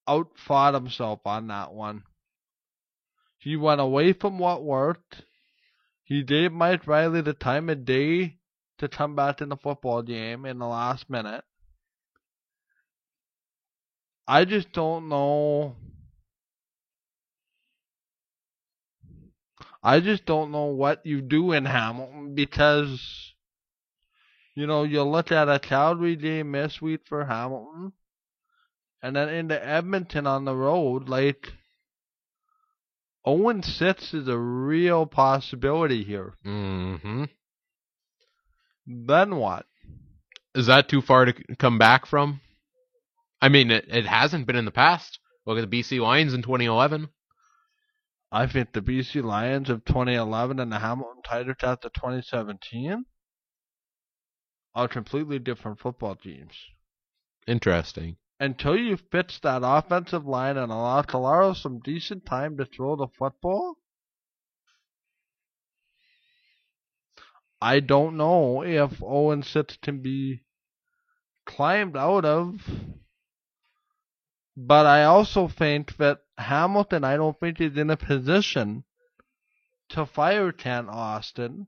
[0.08, 2.04] outfought himself on that one.
[3.40, 5.24] He went away from what worked.
[6.04, 8.38] He gave Mike Reilly the time of day
[8.78, 11.44] to come back in the football game in the last minute.
[14.28, 15.76] I just don't know.
[19.88, 23.32] I just don't know what you do in Hamilton because,
[24.54, 27.94] you know, you look at a Calgary game this week for Hamilton,
[29.02, 31.54] and then into Edmonton on the road, like,
[33.26, 36.34] 0 6 is a real possibility here.
[36.46, 37.24] Mm-hmm.
[38.88, 39.68] Then what?
[40.54, 42.42] Is that too far to come back from?
[43.42, 45.20] I mean, it, it hasn't been in the past.
[45.46, 47.08] Look at the BC Lions in 2011.
[48.32, 53.06] I think the BC Lions of 2011 and the Hamilton Tiger Cats of 2017
[54.76, 56.54] are completely different football teams.
[57.48, 58.18] Interesting.
[58.40, 63.08] Until you fix that offensive line and allow Collaros some decent time to throw the
[63.18, 63.78] football,
[67.60, 70.44] I don't know if 0 6 can be
[71.46, 72.62] climbed out of.
[74.56, 78.84] But I also think that Hamilton, I don't think is in a position
[79.90, 81.68] to fire Kent Austin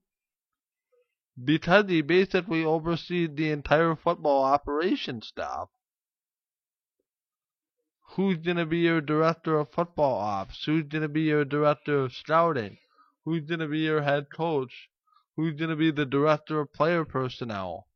[1.43, 5.69] because he basically oversees the entire football operation staff.
[8.15, 10.65] Who's going to be your director of football ops?
[10.65, 12.77] Who's going to be your director of scouting?
[13.25, 14.89] Who's going to be your head coach?
[15.35, 17.87] Who's going to be the director of player personnel?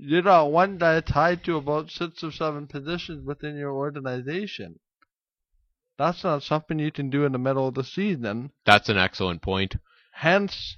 [0.00, 4.78] You got one guy tied to about six or seven positions within your organization.
[5.98, 8.52] That's not something you can do in the middle of the season.
[8.64, 9.74] That's an excellent point.
[10.12, 10.76] Hence,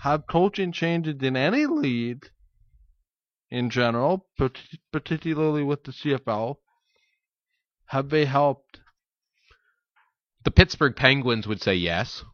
[0.00, 2.30] have coaching changes in any league
[3.50, 4.58] in general, part-
[4.90, 6.56] particularly with the CFL,
[7.88, 8.80] have they helped?
[10.44, 12.24] The Pittsburgh Penguins would say yes.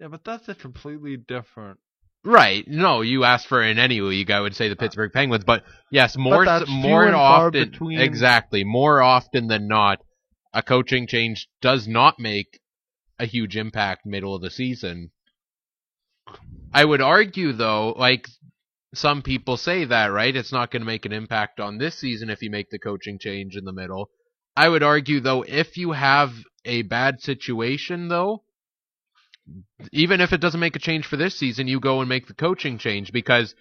[0.00, 1.80] Yeah, but that's a completely different.
[2.26, 2.66] Right.
[2.66, 5.62] No, you asked for in any league, I would say the uh, Pittsburgh Penguins, but
[5.92, 8.00] yes, more that's more often between.
[8.00, 10.00] exactly, more often than not,
[10.52, 12.58] a coaching change does not make
[13.20, 15.12] a huge impact middle of the season.
[16.74, 18.26] I would argue though, like
[18.92, 20.34] some people say that, right?
[20.34, 23.20] It's not going to make an impact on this season if you make the coaching
[23.20, 24.10] change in the middle.
[24.56, 28.42] I would argue though, if you have a bad situation though,
[29.92, 32.34] even if it doesn't make a change for this season, you go and make the
[32.34, 33.54] coaching change because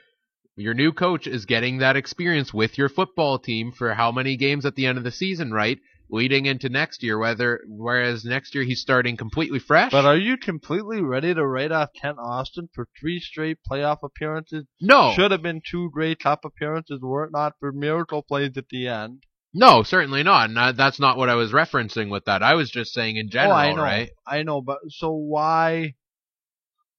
[0.56, 4.66] your new coach is getting that experience with your football team for how many games
[4.66, 5.80] at the end of the season, right?
[6.10, 9.92] Leading into next year, whether whereas next year he's starting completely fresh.
[9.92, 14.66] But are you completely ready to write off Kent Austin for three straight playoff appearances?
[14.80, 18.70] no, Should have been two great top appearances were it not for miracle plays at
[18.70, 19.24] the end.
[19.56, 20.49] No, certainly not.
[20.49, 22.43] And that's not what I was referencing with that.
[22.43, 24.10] I was just saying in general, oh, I know, right?
[24.28, 25.95] I know, but so why,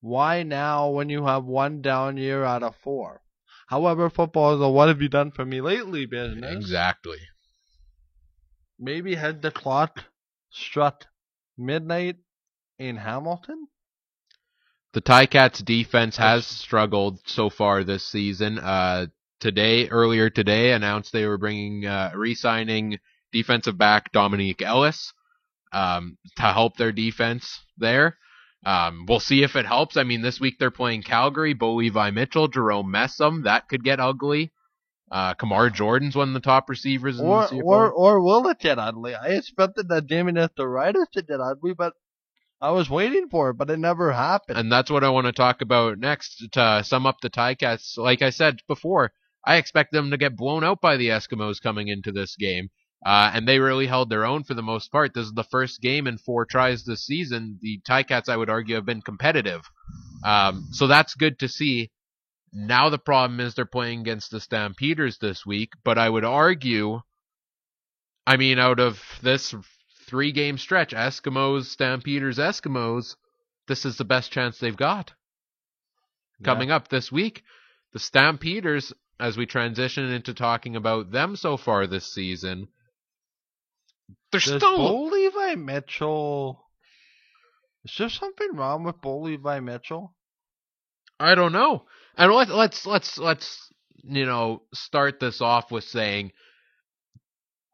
[0.00, 3.20] why now when you have one down year out of four?
[3.66, 6.56] However, football is a what have you done for me lately business.
[6.56, 7.18] Exactly.
[8.78, 10.04] Maybe had the clock
[10.50, 11.04] struck
[11.58, 12.16] midnight
[12.78, 13.66] in Hamilton.
[14.94, 18.58] The Ticats defense has struggled so far this season.
[18.58, 19.08] Uh,
[19.40, 22.98] today, earlier today, announced they were bringing, uh, re-signing
[23.32, 25.12] defensive back Dominique Ellis,
[25.72, 28.16] um, to help their defense there.
[28.64, 29.96] Um, we'll see if it helps.
[29.96, 33.44] I mean, this week they're playing Calgary, Bo Levi Mitchell, Jerome Messam.
[33.44, 34.52] That could get ugly.
[35.10, 37.62] Uh, Kamar Jordan's one of the top receivers in Or, the CFL.
[37.64, 39.14] or, or will it get ugly?
[39.14, 41.92] I expected that Damien Ephtiritis to get ugly, but
[42.60, 44.58] I was waiting for it, but it never happened.
[44.58, 47.96] And that's what I want to talk about next to sum up the Ticats.
[47.96, 49.12] Like I said before,
[49.46, 52.68] I expect them to get blown out by the Eskimos coming into this game.
[53.04, 55.14] Uh, and they really held their own for the most part.
[55.14, 57.58] This is the first game in four tries this season.
[57.60, 59.62] The Ticats, I would argue, have been competitive.
[60.24, 61.90] Um, so that's good to see.
[62.52, 67.00] Now the problem is they're playing against the Stampeders this week, but I would argue,
[68.26, 69.54] I mean, out of this
[70.06, 73.14] three game stretch, Eskimos, Stampeders, Eskimos,
[73.68, 75.12] this is the best chance they've got
[76.42, 77.42] coming up this week.
[77.92, 82.68] The Stampeders, as we transition into talking about them so far this season,
[84.30, 86.62] they're Does still Bo Levi Mitchell?
[87.84, 90.14] Is there something wrong with Bo Levi Mitchell?
[91.18, 91.84] I don't know.
[92.16, 96.32] And let, let's let's let's you know start this off with saying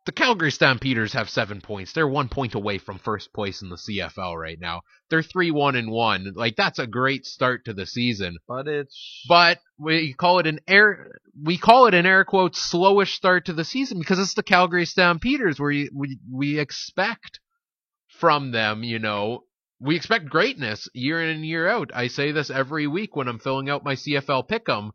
[0.05, 1.93] the Calgary Stampeders have seven points.
[1.93, 4.83] They're one point away from first place in the CFL right now.
[5.11, 6.33] They're three one and one.
[6.35, 8.39] Like that's a great start to the season.
[8.49, 13.15] But it's But we call it an air we call it an air quotes slowish
[13.15, 17.39] start to the season because it's the Calgary Stampeders where you, we we expect
[18.09, 19.45] from them, you know,
[19.81, 21.91] we expect greatness year in and year out.
[21.95, 24.91] I say this every week when I'm filling out my CFL pick'em.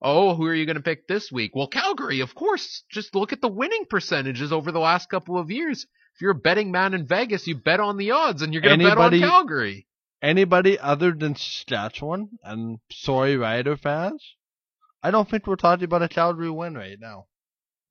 [0.00, 1.56] Oh, who are you going to pick this week?
[1.56, 2.84] Well, Calgary, of course.
[2.90, 5.86] Just look at the winning percentages over the last couple of years.
[6.14, 8.78] If you're a betting man in Vegas, you bet on the odds and you're going
[8.78, 9.86] to bet on Calgary.
[10.22, 14.24] anybody other than Saskatchewan and sorry Rider fans.
[15.02, 17.26] I don't think we're talking about a Calgary win right now.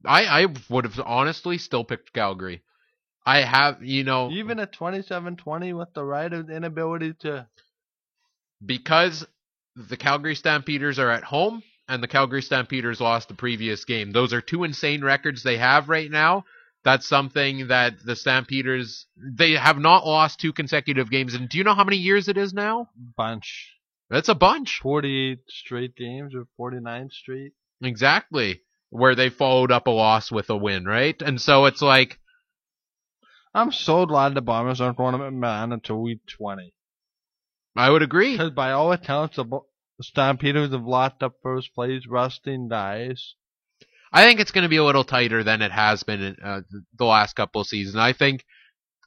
[0.06, 2.64] I, I would have honestly still picked Calgary.
[3.26, 7.48] I have, you know, Even at 27-20 with the Riders' inability to
[8.66, 9.26] because
[9.76, 14.12] the Calgary Stampeders are at home and the Calgary Stampeders lost the previous game.
[14.12, 16.46] Those are two insane records they have right now.
[16.84, 21.34] That's something that the Stampeders they have not lost two consecutive games.
[21.34, 22.90] And do you know how many years it is now?
[23.16, 23.74] bunch.
[24.10, 24.80] That's a bunch.
[24.82, 27.52] 48 straight games or 49 straight.
[27.82, 28.62] Exactly.
[28.90, 31.22] Where they followed up a loss with a win, right?
[31.22, 32.20] And so it's like
[33.54, 36.74] I'm so glad the Bombers aren't going to man until week 20.
[37.76, 38.34] I would agree.
[38.34, 39.46] Because by all accounts, the
[39.98, 42.06] the Stampeders have locked up first place.
[42.08, 43.36] Rusting dies.
[44.12, 46.62] I think it's going to be a little tighter than it has been in, uh,
[46.98, 47.98] the last couple of seasons.
[47.98, 48.46] I think,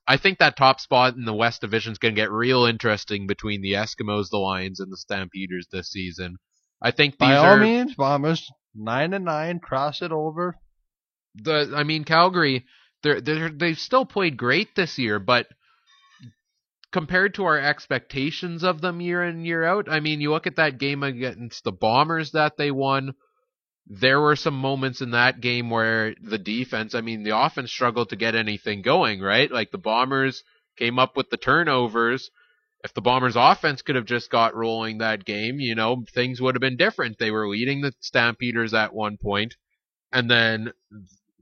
[0.07, 3.27] I think that top spot in the West Division is going to get real interesting
[3.27, 6.37] between the Eskimos, the Lions, and the Stampeders this season.
[6.83, 9.61] I think these By all are means, Bombers nine and nine.
[9.61, 10.57] Cross it over.
[11.35, 11.73] the.
[11.77, 12.67] I mean, Calgary,
[13.03, 15.47] they're they're they've still played great this year, but
[16.93, 20.57] compared to our expectations of them year in year out, I mean, you look at
[20.57, 23.15] that game against the Bombers that they won.
[23.87, 28.11] There were some moments in that game where the defense, I mean, the offense struggled
[28.11, 29.51] to get anything going, right?
[29.51, 30.45] Like the Bombers
[30.77, 32.31] came up with the turnovers.
[32.83, 36.55] If the Bombers offense could have just got rolling that game, you know, things would
[36.55, 37.19] have been different.
[37.19, 39.57] They were leading the Stampeders at one point,
[40.13, 40.73] and then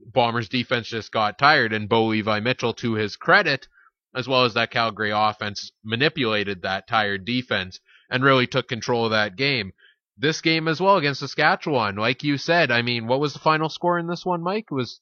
[0.05, 3.67] Bombers defense just got tired, and Bo Levi Mitchell, to his credit,
[4.15, 7.79] as well as that Calgary offense, manipulated that tired defense
[8.09, 9.71] and really took control of that game.
[10.17, 13.69] This game as well against Saskatchewan, like you said, I mean, what was the final
[13.69, 14.65] score in this one, Mike?
[14.69, 14.99] It was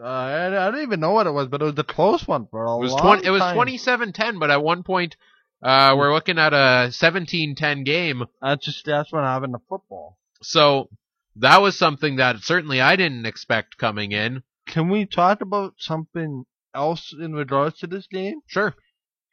[0.00, 2.46] Uh, I, I don't even know what it was, but it was a close one
[2.50, 3.26] for a It was long twenty.
[3.26, 3.56] It was time.
[3.56, 5.16] 27-10, but at one point,
[5.62, 8.24] uh, we're looking at a 17-10 game.
[8.40, 10.16] That's just that's what happened to football.
[10.42, 10.88] So
[11.36, 14.42] that was something that certainly I didn't expect coming in.
[14.66, 16.44] Can we talk about something
[16.74, 18.40] else in regards to this game?
[18.46, 18.74] Sure.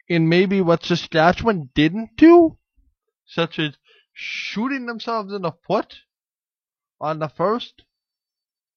[0.08, 2.58] In maybe what Saskatchewan didn't do,
[3.26, 3.78] such as
[4.14, 5.96] shooting themselves in the foot
[7.00, 7.84] on the first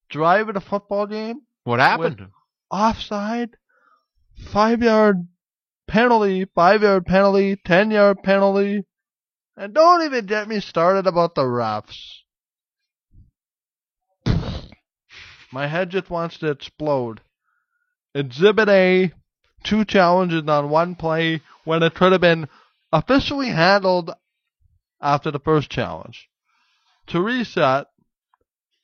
[0.09, 2.29] drive of the football game, What happened?
[2.71, 3.51] offside,
[4.37, 5.29] five yard
[5.87, 8.85] penalty, five yard penalty, ten yard penalty,
[9.57, 12.19] and don't even get me started about the refs.
[15.53, 17.21] My head just wants to explode.
[18.15, 19.13] Exhibit A,
[19.63, 22.49] two challenges on one play when it could have been
[22.93, 24.11] officially handled
[25.01, 26.29] after the first challenge.
[27.09, 27.87] To reset,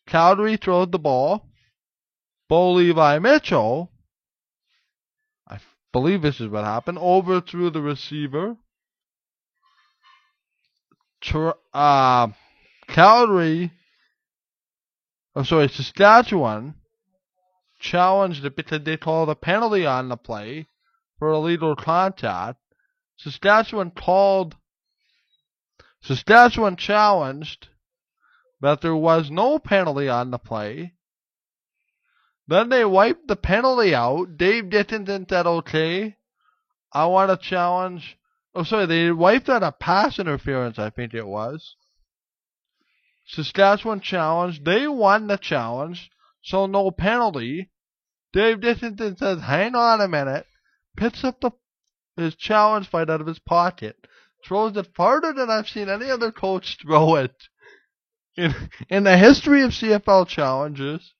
[0.06, 1.48] Calgary throws the ball.
[2.48, 3.90] Bo Levi Mitchell,
[5.48, 5.58] I
[5.92, 8.56] believe this is what happened, over overthrew the receiver.
[11.74, 12.28] Uh,
[12.86, 13.72] Calgary,
[15.34, 16.75] oh sorry, Saskatchewan
[17.78, 20.66] challenged because they called a penalty on the play
[21.18, 22.58] for illegal contact.
[23.16, 24.56] Saskatchewan called,
[26.02, 27.68] Saskatchewan challenged
[28.60, 30.94] that there was no penalty on the play.
[32.48, 34.36] Then they wiped the penalty out.
[34.36, 36.16] Dave Dickenson said, okay,
[36.92, 38.16] I want to challenge.
[38.54, 41.76] Oh, sorry, they wiped out a pass interference, I think it was.
[43.26, 44.64] Saskatchewan challenged.
[44.64, 46.10] They won the challenge,
[46.46, 47.70] so no penalty.
[48.32, 50.46] Dave Dickenson says, hang on a minute,
[50.96, 51.50] picks up the
[52.16, 53.96] his challenge fight out of his pocket,
[54.42, 57.34] throws it farther than I've seen any other coach throw it
[58.36, 58.54] in,
[58.88, 61.12] in the history of CFL challenges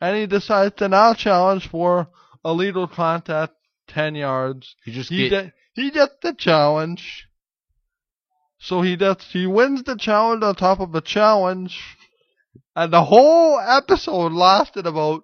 [0.00, 2.08] and he decides to now challenge for
[2.44, 3.54] illegal contact,
[3.88, 4.76] ten yards.
[4.84, 7.26] He just He get, get, he gets the challenge.
[8.58, 11.80] So he does, he wins the challenge on top of a challenge,
[12.76, 15.22] and the whole episode lasted about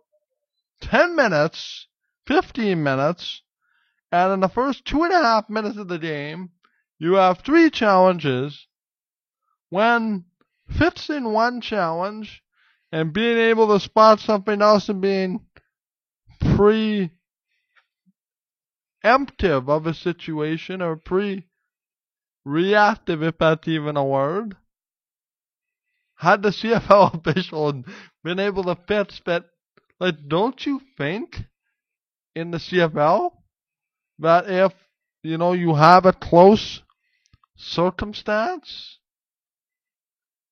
[0.80, 1.86] ten minutes,
[2.26, 3.42] fifteen minutes,
[4.12, 6.50] and in the first two and a half minutes of the game,
[6.98, 8.66] you have three challenges.
[9.68, 10.24] When
[10.68, 12.42] fits in one challenge,
[12.92, 15.40] and being able to spot something else and being
[16.56, 17.10] pre
[19.04, 21.46] emptive of a situation or pre
[22.44, 24.56] reactive if that's even a word.
[26.20, 27.82] Had the CFL official
[28.22, 29.46] been able to fix that
[29.98, 31.36] like don't you think
[32.34, 33.30] in the CFL
[34.18, 34.72] that if
[35.22, 36.82] you know you have a close
[37.56, 38.98] circumstance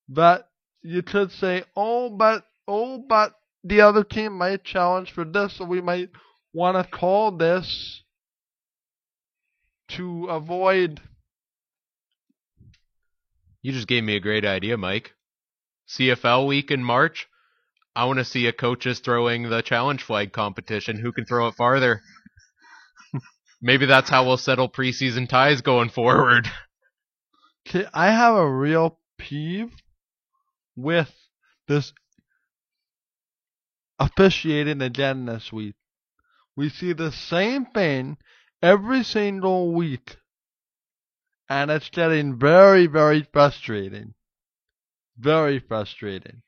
[0.08, 0.48] that
[0.82, 5.66] you could say, oh, but oh, but the other team might challenge for this, so
[5.66, 6.08] we might
[6.54, 8.02] want to call this
[9.88, 11.00] to avoid.
[13.60, 15.12] you just gave me a great idea, Mike.
[15.88, 17.28] CFL week in March.
[17.96, 20.98] I want to see a coaches throwing the challenge flag competition.
[20.98, 22.02] Who can throw it farther?
[23.60, 26.48] Maybe that's how we'll settle preseason ties going forward.
[27.92, 29.72] I have a real peeve
[30.76, 31.12] with
[31.66, 31.92] this
[33.98, 35.74] officiating again this week.
[36.56, 38.16] We see the same thing
[38.62, 40.16] every single week,
[41.48, 44.14] and it's getting very, very frustrating.
[45.18, 46.42] Very frustrating.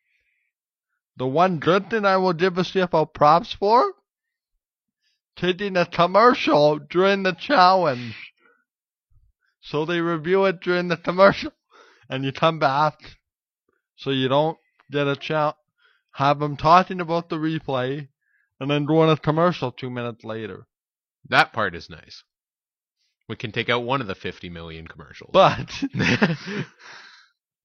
[1.16, 3.92] The one good thing I will give the CFL props for,
[5.36, 8.32] taking a commercial during the challenge.
[9.60, 11.52] So they review it during the commercial,
[12.08, 12.94] and you come back,
[13.96, 14.58] so you don't
[14.90, 15.56] get a chance.
[16.12, 18.08] Have them talking about the replay,
[18.58, 20.66] and then on a commercial two minutes later.
[21.28, 22.24] That part is nice.
[23.28, 25.30] We can take out one of the 50 million commercials.
[25.32, 25.70] But,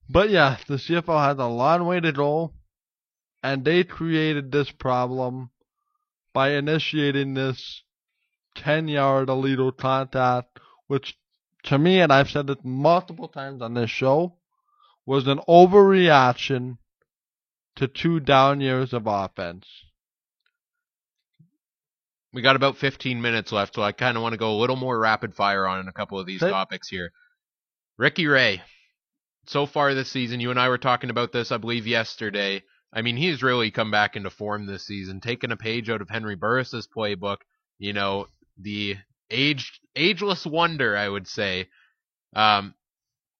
[0.10, 2.54] but yeah, the CFL has a long way to go,
[3.44, 5.52] and they created this problem
[6.34, 7.84] by initiating this
[8.56, 11.18] 10 yard illegal contact, which
[11.64, 14.38] to me, and I've said it multiple times on this show,
[15.06, 16.78] was an overreaction
[17.76, 19.66] to two down years of offense.
[22.36, 24.76] we got about 15 minutes left, so I kind of want to go a little
[24.76, 27.12] more rapid fire on a couple of these topics here.
[27.98, 28.62] Ricky Ray,
[29.48, 32.64] so far this season, you and I were talking about this, I believe, yesterday.
[32.94, 36.10] I mean, he's really come back into form this season, taking a page out of
[36.10, 37.38] Henry Burris's playbook.
[37.78, 38.28] You know,
[38.58, 38.96] the
[39.30, 41.70] age ageless wonder, I would say.
[42.36, 42.74] Um,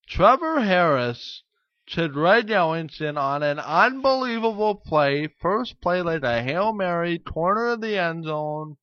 [0.08, 1.43] Trevor Harris
[1.88, 5.28] to Greg Ellingson on an unbelievable play.
[5.28, 8.78] First play like a Hail Mary, corner of the end zone.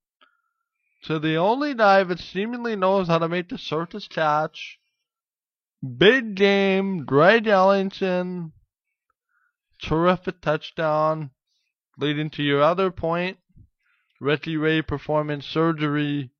[1.04, 4.78] To the only guy that seemingly knows how to make the circus catch.
[5.96, 8.52] Big game, Greg Ellingson,
[9.80, 11.30] terrific touchdown,
[11.98, 13.38] leading to your other point.
[14.20, 16.30] Ricky Ray performing surgery,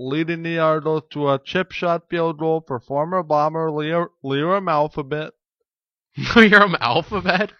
[0.00, 5.32] leading the Argos to a chip shot field goal for former bomber Liam Alphabet.
[6.18, 7.52] Lirim Alphabet.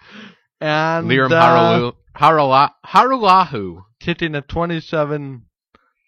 [0.60, 3.82] And Lirim uh, Harala- Hajrullahu.
[4.00, 5.42] hitting a 27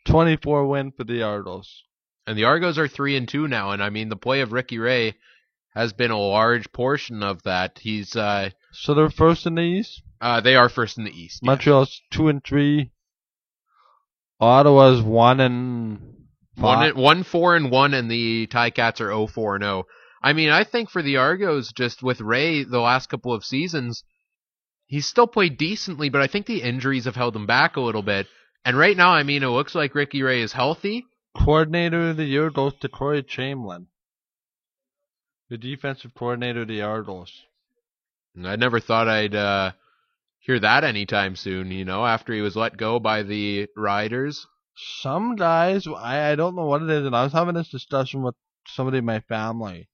[0.07, 1.83] 24 win for the Argos.
[2.27, 4.79] And the Argos are three and two now, and I mean the play of Ricky
[4.79, 5.15] Ray
[5.75, 7.79] has been a large portion of that.
[7.81, 10.03] He's uh So they're first in the East.
[10.21, 11.43] uh they are first in the East.
[11.43, 12.93] Montreal's two and three.
[14.41, 16.20] Ottawa's one and
[16.61, 19.87] One, one four and one, and the Ticats are 0 4 and 0.
[20.23, 24.05] I mean, I think for the Argos, just with Ray the last couple of seasons,
[24.87, 28.03] he's still played decently, but I think the injuries have held him back a little
[28.03, 28.27] bit.
[28.65, 31.07] And right now, I mean, it looks like Ricky Ray is healthy.
[31.35, 33.87] Coordinator of the year goes to Corey Chamberlain,
[35.49, 37.33] the defensive coordinator of the Argos.
[38.45, 39.73] I never thought I'd uh,
[40.41, 41.71] hear that anytime soon.
[41.71, 44.47] You know, after he was let go by the Riders.
[45.01, 48.23] Some guys, I, I don't know what it is, and I was having this discussion
[48.23, 48.35] with
[48.67, 49.89] somebody in my family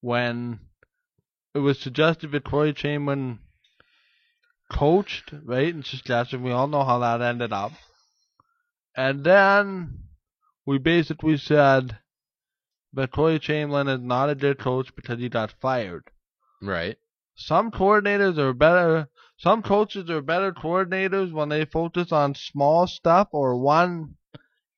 [0.00, 0.60] when
[1.54, 3.38] it was suggested that Corey Chamberlain
[4.70, 6.44] coached, right, in Saskatchewan.
[6.44, 7.72] We all know how that ended up.
[8.96, 10.00] And then
[10.66, 11.98] we basically said
[12.92, 16.04] that Corey Chamberlain is not a good coach because he got fired.
[16.60, 16.96] Right.
[17.34, 19.08] Some coordinators are better.
[19.42, 24.14] Some coaches are better coordinators when they focus on small stuff or one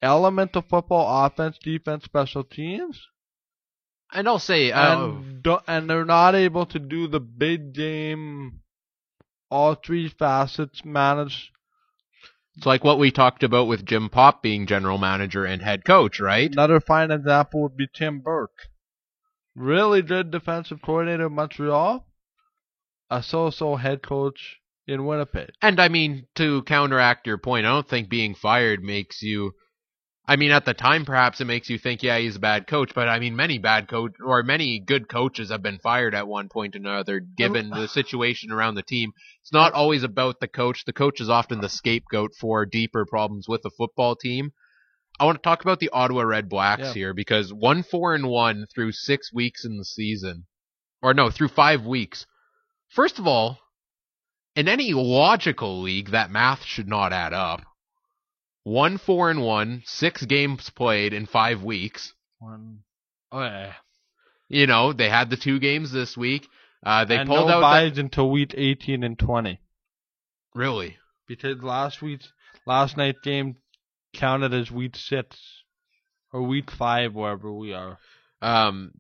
[0.01, 3.07] element of football: offense, defense, special teams,
[4.11, 8.61] And I'll say, uh, and do, and they're not able to do the big game,
[9.51, 11.51] all three facets managed.
[12.57, 16.21] it's like what we talked about with Jim Popp being general manager and head coach,
[16.21, 16.51] right?
[16.51, 18.71] Another fine example would be Tim Burke,
[19.55, 22.07] really good defensive coordinator of Montreal,
[23.11, 25.51] a so-so head coach in Winnipeg.
[25.63, 29.53] And I mean, to counteract your point, I don't think being fired makes you.
[30.27, 32.93] I mean, at the time, perhaps it makes you think, yeah, he's a bad coach.
[32.95, 36.49] But I mean, many bad coach or many good coaches have been fired at one
[36.49, 39.13] point or another, given the situation around the team.
[39.43, 40.85] It's not always about the coach.
[40.87, 44.53] The coach is often the scapegoat for deeper problems with the football team.
[45.21, 46.93] I want to talk about the Ottawa Redblacks Yeah.
[46.95, 50.47] here because one four and one through six weeks in the season,
[51.03, 52.27] or no, through five weeks.
[52.95, 53.59] First of all,
[54.55, 57.63] in any logical league, that math should not add up.
[58.63, 62.15] One four and one, six games played in five weeks.
[62.39, 62.81] One.
[63.31, 63.73] Oh yeah.
[64.49, 66.47] You know, they had the two games this week.
[66.85, 69.59] Uh, they and pulled no out buys until week 18 and 20
[70.55, 70.97] really.
[71.27, 72.33] because last week's
[72.67, 73.57] last night's game
[74.15, 75.37] counted as week six
[76.33, 77.99] or week five wherever we are.
[78.41, 78.93] Um,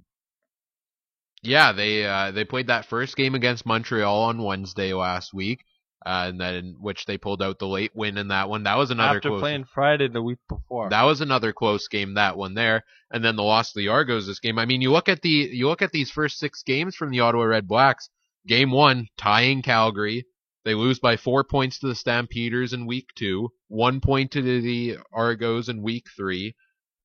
[1.44, 5.64] yeah, they uh, they played that first game against Montreal on Wednesday last week,
[6.04, 8.64] uh, and then which they pulled out the late win in that one.
[8.64, 9.40] That was another After close.
[9.40, 10.90] playing Friday the week before.
[10.90, 12.14] That was another close game.
[12.14, 14.58] That one there, and then the loss to the Argos this game.
[14.58, 17.20] I mean, you look at the you look at these first six games from the
[17.20, 18.08] Ottawa Redblacks.
[18.46, 20.26] Game one, tying Calgary.
[20.64, 23.50] They lose by four points to the Stampeders in week two.
[23.68, 26.54] One point to the Argos in week three.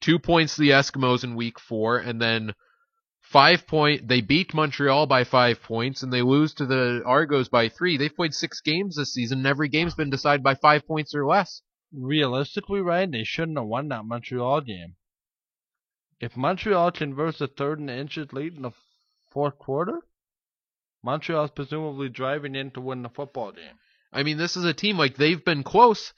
[0.01, 2.53] Two points to the Eskimos in week four, and then
[3.29, 4.07] five point.
[4.07, 7.97] They beat Montreal by five points, and they lose to the Argos by three.
[7.97, 11.25] They've played six games this season, and every game's been decided by five points or
[11.25, 11.61] less.
[11.91, 14.95] realistically, Ryan, they shouldn't have won that Montreal game.
[16.19, 18.71] If Montreal converts a third and inches late in the
[19.31, 20.01] fourth quarter,
[21.01, 23.79] Montreal's presumably driving in to win the football game.
[24.11, 26.13] I mean, this is a team like they've been close.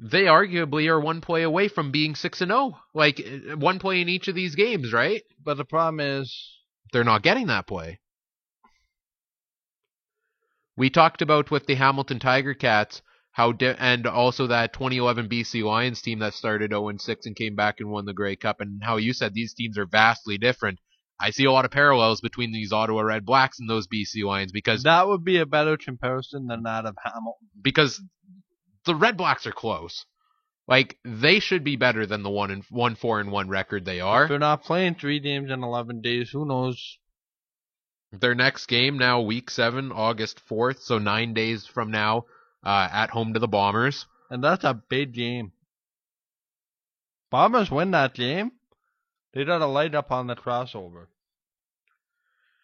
[0.00, 2.78] They arguably are one play away from being six and zero.
[2.94, 3.20] Like
[3.56, 5.22] one play in each of these games, right?
[5.42, 6.58] But the problem is,
[6.92, 8.00] They're not getting that play.
[10.76, 15.64] We talked about with the Hamilton Tiger Cats how di- and also that 2011 BC
[15.64, 18.82] Lions team that started 0 6 and came back and won the Grey Cup, and
[18.82, 20.78] how you said these teams are vastly different.
[21.20, 24.82] I see a lot of parallels between these Ottawa Redblacks and those BC Lions because
[24.84, 27.48] that would be a better comparison than that of Hamilton.
[27.62, 28.00] because
[28.84, 30.04] the Redblacks are close.
[30.66, 33.98] Like they should be better than the one and one four and one record they
[33.98, 34.28] If are.
[34.28, 36.98] they're not playing three games in 11 days, who knows?
[38.12, 42.24] Their next game now, week seven, August fourth, so nine days from now,
[42.64, 44.06] uh, at home to the Bombers.
[44.30, 45.52] And that's a big game.
[47.30, 48.52] Bombers win that game.
[49.34, 51.06] They got to light up on the crossover.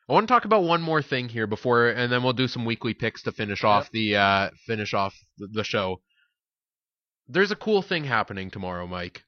[0.09, 2.65] I want to talk about one more thing here before, and then we'll do some
[2.65, 6.01] weekly picks to finish off the uh, finish off the show.
[7.33, 9.23] There's a cool thing happening tomorrow, Mike.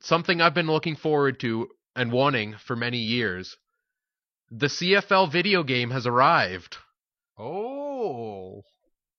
[0.00, 3.56] Something I've been looking forward to and wanting for many years.
[4.50, 6.76] The CFL video game has arrived.
[7.36, 8.62] Oh.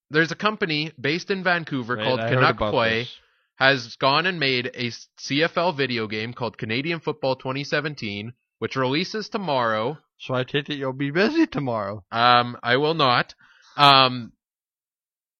[0.10, 3.20] There's a company based in Vancouver Right, called I Canuck Play this.
[3.56, 9.98] has gone and made a CFL video game called Canadian Football 2017, which releases tomorrow.
[10.20, 12.06] So I take it you'll be busy tomorrow.
[12.12, 13.36] Um, I will not.
[13.76, 14.32] Um,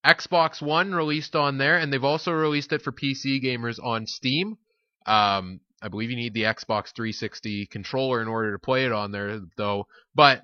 [0.06, 4.56] Xbox One released on there, and they've also released it for PC gamers on Steam.
[5.04, 9.10] Um, I believe you need the Xbox 360 controller in order to play it on
[9.10, 9.86] there, though.
[10.14, 10.42] But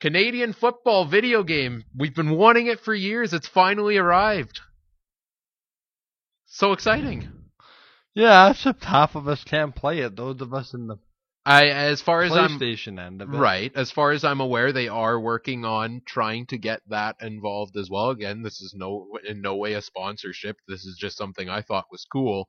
[0.00, 3.32] Canadian football video game, we've been wanting it for years.
[3.32, 4.60] It's finally arrived.
[6.46, 7.30] So exciting.
[8.14, 10.16] Yeah, except half of us can't play it.
[10.16, 10.98] Those of us in the
[11.44, 13.36] I, as far as I'm PlayStation end of it.
[13.36, 13.72] Right.
[13.74, 17.90] As far as I'm aware, they are working on trying to get that involved as
[17.90, 18.10] well.
[18.10, 20.56] Again, this is no in no way a sponsorship.
[20.68, 22.48] This is just something I thought was cool.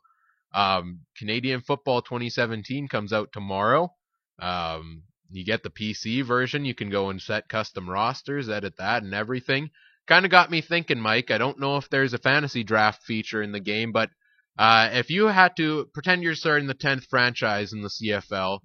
[0.54, 3.92] Um, Canadian Football 2017 comes out tomorrow.
[4.40, 6.64] Um, you get the PC version.
[6.64, 9.72] You can go and set custom rosters, edit that, and everything.
[10.06, 11.32] Kind of got me thinking, Mike.
[11.32, 14.12] I don't know if there's a fantasy draft feature in the game, but
[14.58, 18.60] uh, if you had to pretend you're starting the 10th franchise in the CFL,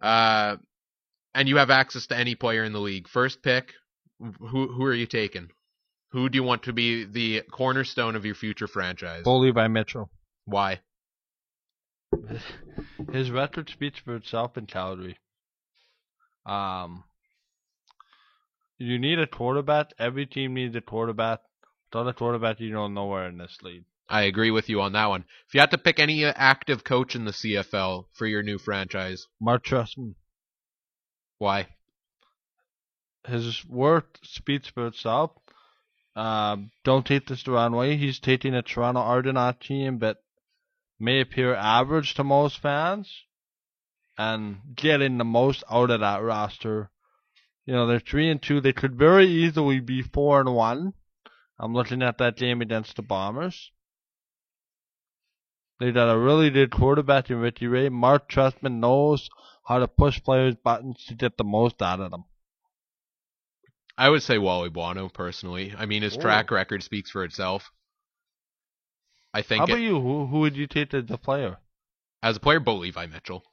[0.00, 0.56] uh,
[1.34, 3.08] and you have access to any player in the league.
[3.08, 3.72] First pick,
[4.18, 5.50] who who are you taking?
[6.12, 9.24] Who do you want to be the cornerstone of your future franchise?
[9.24, 10.10] Bo Levi Mitchell.
[10.44, 10.80] Why?
[13.12, 15.18] His record speaks for itself in Calgary.
[16.46, 17.04] Um,
[18.78, 19.92] you need a quarterback.
[19.98, 21.40] Every team needs a quarterback.
[21.92, 23.84] Without a quarterback, you don't nowhere in this league.
[24.08, 25.24] I agree with you on that one.
[25.48, 29.26] If you had to pick any active coach in the CFL for your new franchise,
[29.40, 29.66] Mark
[31.38, 31.68] why?
[33.26, 35.32] His work speaks for itself.
[36.14, 37.96] Um, don't take this the wrong way.
[37.96, 40.18] He's taking a Toronto Argonaut team that
[40.98, 43.24] may appear average to most fans
[44.16, 46.90] and getting the most out of that roster.
[47.66, 48.60] You know, they're three and two.
[48.60, 50.94] They could very easily be four and one.
[51.58, 53.72] I'm looking at that game against the Bombers.
[55.78, 57.88] They got a really good quarterback in Ricky Ray.
[57.90, 59.28] Marc Trestman knows
[59.66, 62.24] how to push players' buttons to get the most out of them.
[63.98, 65.74] I would say Wally Buono personally.
[65.76, 66.20] I mean, his Oh.
[66.20, 67.70] track record speaks for itself.
[69.34, 69.60] I think.
[69.60, 70.00] How about it- you?
[70.00, 71.58] Who who would you take as the player?
[72.22, 73.44] as a player, Bo Levi Mitchell.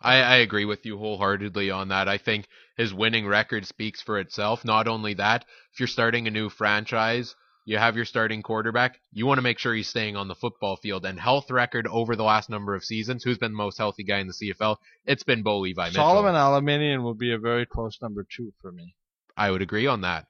[0.00, 2.08] I, I agree with you wholeheartedly on that.
[2.08, 4.64] I think his winning record speaks for itself.
[4.64, 7.36] Not only that, if you're starting a new franchise,
[7.68, 10.76] you have your starting quarterback, you want to make sure he's staying on the football
[10.76, 11.04] field.
[11.04, 14.20] And health record over the last number of seasons, who's been the most healthy guy
[14.20, 14.76] in the CFL?
[15.04, 16.02] It's been Bo Levi Mitchell.
[16.02, 18.94] Solomon Elimimian will be a very close number two for me.
[19.36, 20.24] I would agree on that.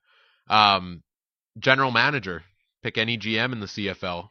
[0.49, 1.05] Um,
[1.57, 2.43] general manager,
[2.83, 4.31] pick any GM in the CFL.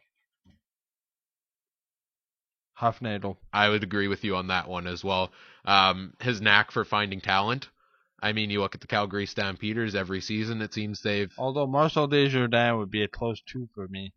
[2.78, 3.38] Hufnagel.
[3.54, 5.32] I would agree with you on that one as well.
[5.64, 7.70] Um, his knack for finding talent.
[8.20, 10.60] I mean, you look at the Calgary Stampeders every season.
[10.60, 14.12] It seems they've, Although Marcel Desjardins would be a close two for me.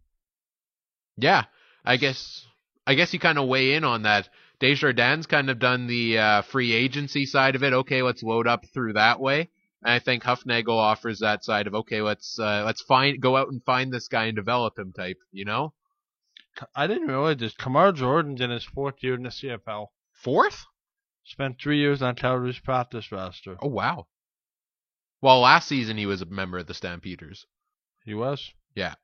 [1.18, 1.46] yeah.
[1.84, 2.46] I guess,
[2.86, 4.30] I guess you kind of weigh in on that.
[4.60, 7.74] Desjardins kind of done the uh, free agency side of it.
[7.74, 9.50] Okay, let's load up through that way.
[9.84, 13.48] And I think Hufnagel offers that side of okay, let's uh, let's find go out
[13.48, 15.18] and find this guy and develop him type.
[15.32, 15.74] You know,
[16.76, 17.56] I didn't realize this.
[17.56, 19.88] Kamar Jordan's in his fourth year in the CFL.
[20.12, 20.66] fourth.
[21.24, 23.58] Spent three years on Calgary's practice roster.
[23.62, 24.08] Oh wow.
[25.22, 27.46] Well, last season he was a member of the Stampeders.
[28.06, 28.52] He was.
[28.76, 28.96] Yeah.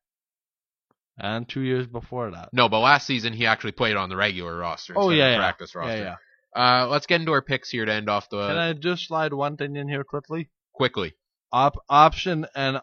[1.20, 2.50] and two years before that.
[2.54, 4.94] No, but last season he actually played on the regular roster.
[4.96, 5.38] Oh yeah, the yeah.
[5.38, 5.98] practice roster.
[5.98, 6.16] yeah,
[6.56, 6.82] yeah.
[6.84, 9.34] Uh, let's get into our picks here to end off the Can I just slide
[9.34, 10.50] one thing in here quickly?
[10.74, 11.14] quickly.
[11.52, 12.82] Op- option and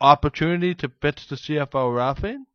[0.00, 2.46] opportunity to pitch the CFL roughing.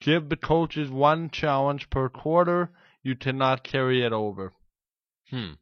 [0.00, 2.70] Give the coaches one challenge per quarter.
[3.02, 4.52] You cannot carry it over.
[5.30, 5.52] Hmm.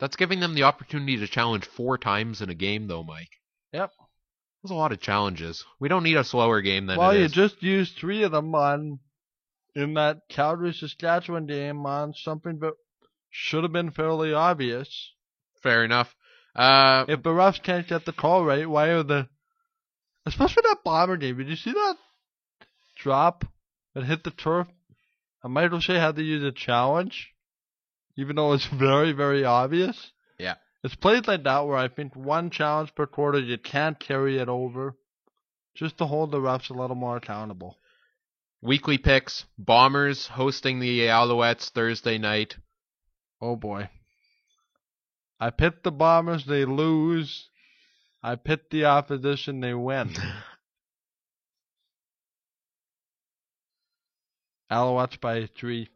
[0.00, 3.30] That's giving them the opportunity to challenge four times in a game, though, Mike.
[3.72, 3.90] Yep.
[4.62, 5.64] There's a lot of challenges.
[5.78, 8.54] We don't need a slower game than well, it you just used three of them
[8.54, 9.00] on
[9.74, 12.74] in that Calgary Saskatchewan game on something that
[13.30, 15.12] should have been fairly obvious.
[15.62, 16.14] Fair enough.
[16.54, 19.28] Uh, If the refs can't get the call right, why are the
[20.26, 21.38] especially that bomber game?
[21.38, 21.96] Did you see that
[22.96, 23.44] drop
[23.94, 24.68] that hit the turf?
[25.42, 27.30] And Mike O'Shea had to use a challenge,
[28.16, 30.12] even though it's very, very obvious.
[30.38, 30.54] Yeah.
[30.84, 34.48] It's plays like that where I think one challenge per quarter you can't carry it
[34.48, 34.96] over,
[35.74, 37.78] just to hold the refs a little more accountable.
[38.60, 39.44] weekly picks.
[39.58, 42.56] Bombers hosting the Alouettes Thursday night.
[43.40, 43.88] Oh boy.
[45.40, 47.48] I pit the Bombers, they lose.
[48.22, 50.14] I pit the opposition, they win.
[54.72, 55.88] Alouettes by three.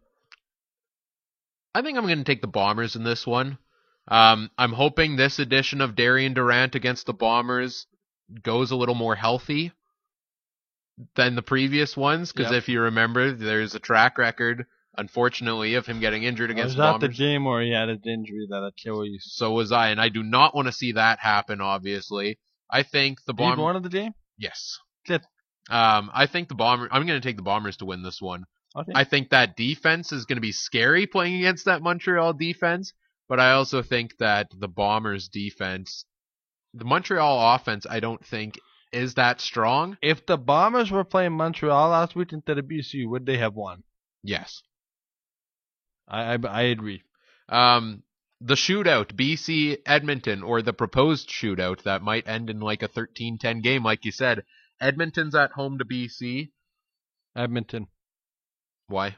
[1.75, 3.59] I think I'm going to take the Bombers in this one.
[4.09, 7.87] Um, I'm hoping this edition of Darian Durant against the Bombers
[8.43, 9.73] goes a little more healthy
[11.15, 12.59] than the previous ones, because Yep.
[12.63, 14.67] if you remember, there's a track record,
[14.97, 17.19] unfortunately, of him getting injured I against was the at the Bombers.
[17.19, 19.25] game where he had his injury that Achilles.
[19.29, 21.61] So was I, and I do not want to see that happen.
[21.61, 22.39] Obviously,
[22.71, 23.63] I think the Did you Bombers.
[23.63, 24.15] one of the game?
[24.39, 24.79] Yes.
[25.07, 25.23] Good.
[25.69, 26.89] Um, I think the Bomber.
[26.91, 28.45] I'm going to take the Bombers to win this one.
[28.77, 28.93] Okay.
[28.95, 32.93] I think that defense is going to be scary playing against that Montreal defense,
[33.29, 36.05] but I also think that the Bombers defense,
[36.75, 38.59] the Montreal offense, I don't think
[38.93, 39.97] is that strong.
[40.03, 43.83] if the Bombers were playing Montreal last week instead of BC, would they have won?
[44.23, 44.63] Yes.
[46.07, 47.03] I I, I agree.
[47.49, 48.03] Um,
[48.41, 53.63] the shootout, BC Edmonton, or the proposed shootout that might end in like a 13-10
[53.63, 54.45] game, like you said.
[54.81, 56.51] Edmonton's at home to BC.
[57.35, 57.87] Edmonton.
[58.89, 59.17] Why?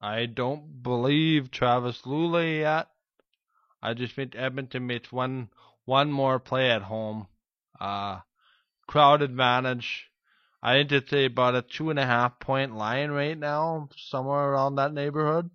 [0.00, 2.88] I don't believe Travis Lulay yet.
[3.82, 5.48] I just think Edmonton makes one
[5.84, 7.26] one more play at home.
[7.78, 8.20] Uh
[8.86, 10.10] crowd advantage.
[10.62, 14.50] I think it's a, about a two and a half point line right now, somewhere
[14.50, 15.48] around that neighborhood.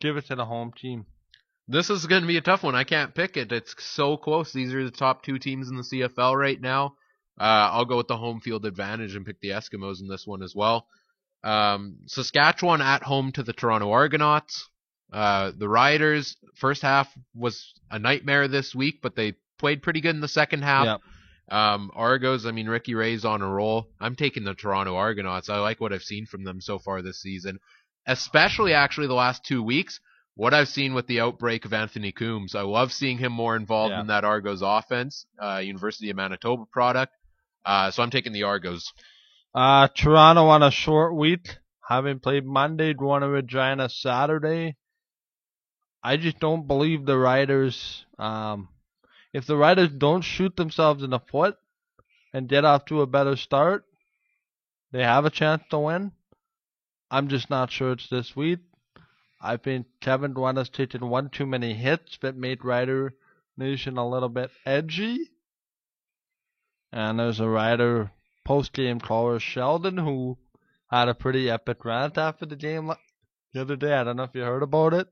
[0.00, 1.06] Give it to the home team.
[1.68, 2.74] This is going to be a tough one.
[2.74, 3.52] I can't pick it.
[3.52, 4.52] It's so close.
[4.52, 6.96] These are the top two teams in the CFL right now.
[7.38, 10.42] Uh, I'll go with the home field advantage and pick the Eskimos in this one
[10.42, 10.86] as well.
[11.42, 14.68] Um, Saskatchewan at home to the Toronto Argonauts.
[15.12, 20.14] Uh, the Riders, first half was a nightmare this week, but they played pretty good
[20.14, 20.84] in the second half.
[20.86, 21.00] Yep.
[21.58, 23.88] Um, Argos, I mean, Ricky Ray's on a roll.
[24.00, 25.48] I'm taking the Toronto Argonauts.
[25.48, 27.58] I like what I've seen from them so far this season,
[28.06, 29.98] especially actually the last two weeks.
[30.36, 33.90] What I've seen with the outbreak of Anthony Coombs, I love seeing him more involved
[33.90, 34.00] Yeah.
[34.00, 37.12] in that Argos offense, uh, University of Manitoba product.
[37.64, 38.92] Uh, so I'm taking the Argos.
[39.54, 41.56] Uh Toronto on a short week,
[41.88, 44.76] having played Monday, going to Regina Saturday.
[46.02, 48.06] I just don't believe the Riders.
[48.18, 48.68] Um,
[49.32, 51.56] if the Riders don't shoot themselves in the foot
[52.32, 53.84] and get off to a better start,
[54.92, 56.12] they have a chance to win.
[57.10, 58.60] I'm just not sure it's this week.
[59.42, 63.14] I think Kevin Dwan has taken one too many hits that made Rider
[63.56, 65.30] Nation a little bit edgy.
[66.92, 68.12] And there's a Rider
[68.50, 70.36] post game caller, Sheldon, who
[70.90, 72.90] had a pretty epic rant after the game
[73.54, 73.92] the other day.
[73.94, 75.06] I don't know if you heard about it.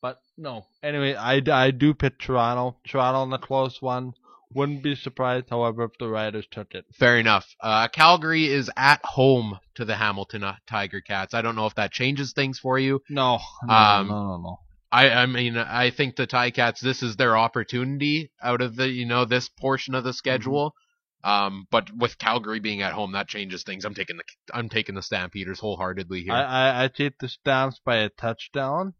[0.00, 0.64] But no.
[0.82, 2.78] Anyway, I, I do pick Toronto.
[2.88, 4.14] Toronto in the close one.
[4.54, 6.86] Wouldn't be surprised, however, if the Riders took it.
[6.94, 7.54] Fair enough.
[7.60, 11.34] Uh, Calgary is at home to the Hamilton uh, Tiger Cats.
[11.34, 13.02] I don't know if that changes things for you.
[13.10, 13.40] No.
[13.62, 14.60] No, Um, no, no, no.
[14.90, 19.04] I, I mean, I think the Ticats, this is their opportunity out of the, you
[19.04, 20.74] know, this portion of the schedule.
[21.24, 23.86] Um, but with Calgary being at home, that changes things.
[23.86, 26.34] I'm taking the, I'm taking the Stampeders wholeheartedly here.
[26.34, 28.92] I, I, I take the Stamps by a touchdown.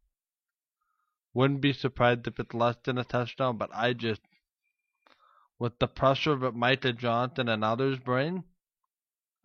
[1.35, 4.23] Wouldn't be surprised if it's less than a touchdown, but I just,
[5.59, 8.45] with the pressure that Micah Johnson and others bring,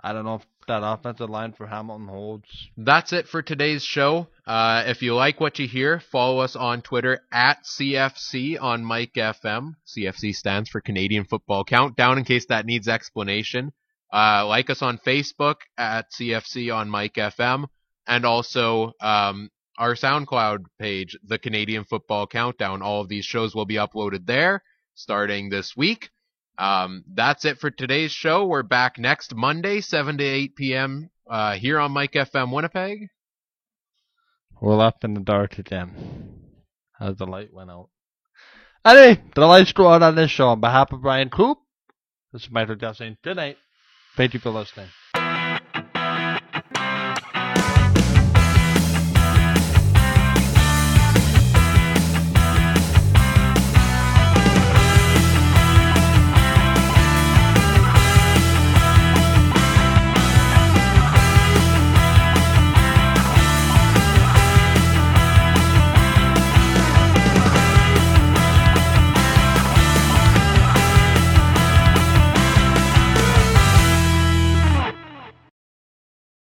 [0.01, 2.69] I don't know if that offensive line for Hamilton holds.
[2.77, 4.27] That's it for today's show.
[4.45, 9.13] Uh, if you like what you hear, follow us on Twitter at CFC on Mike
[9.13, 9.75] FM.
[9.85, 13.73] CFC stands for Canadian Football Countdown in case that needs explanation.
[14.11, 17.65] Uh, like us on Facebook at CFC on Mike FM
[18.07, 22.81] and also, um, our SoundCloud page, the Canadian Football Countdown.
[22.81, 24.61] All of these shows will be uploaded there
[24.93, 26.09] starting this week.
[26.59, 28.45] Um, that's it for today's show.
[28.45, 31.09] We're back next Monday, 7 to 8 p.m.
[31.25, 33.07] Uh, here on Mike FM Winnipeg.
[34.59, 36.33] We're left in the dark again.
[36.99, 37.87] As the light went out.
[38.83, 40.49] Anyway, the lights go out on this show.
[40.49, 41.59] On behalf of Brian Coop,
[42.33, 43.57] this is Michael Duff saying good night.
[44.17, 44.89] Thank you for listening.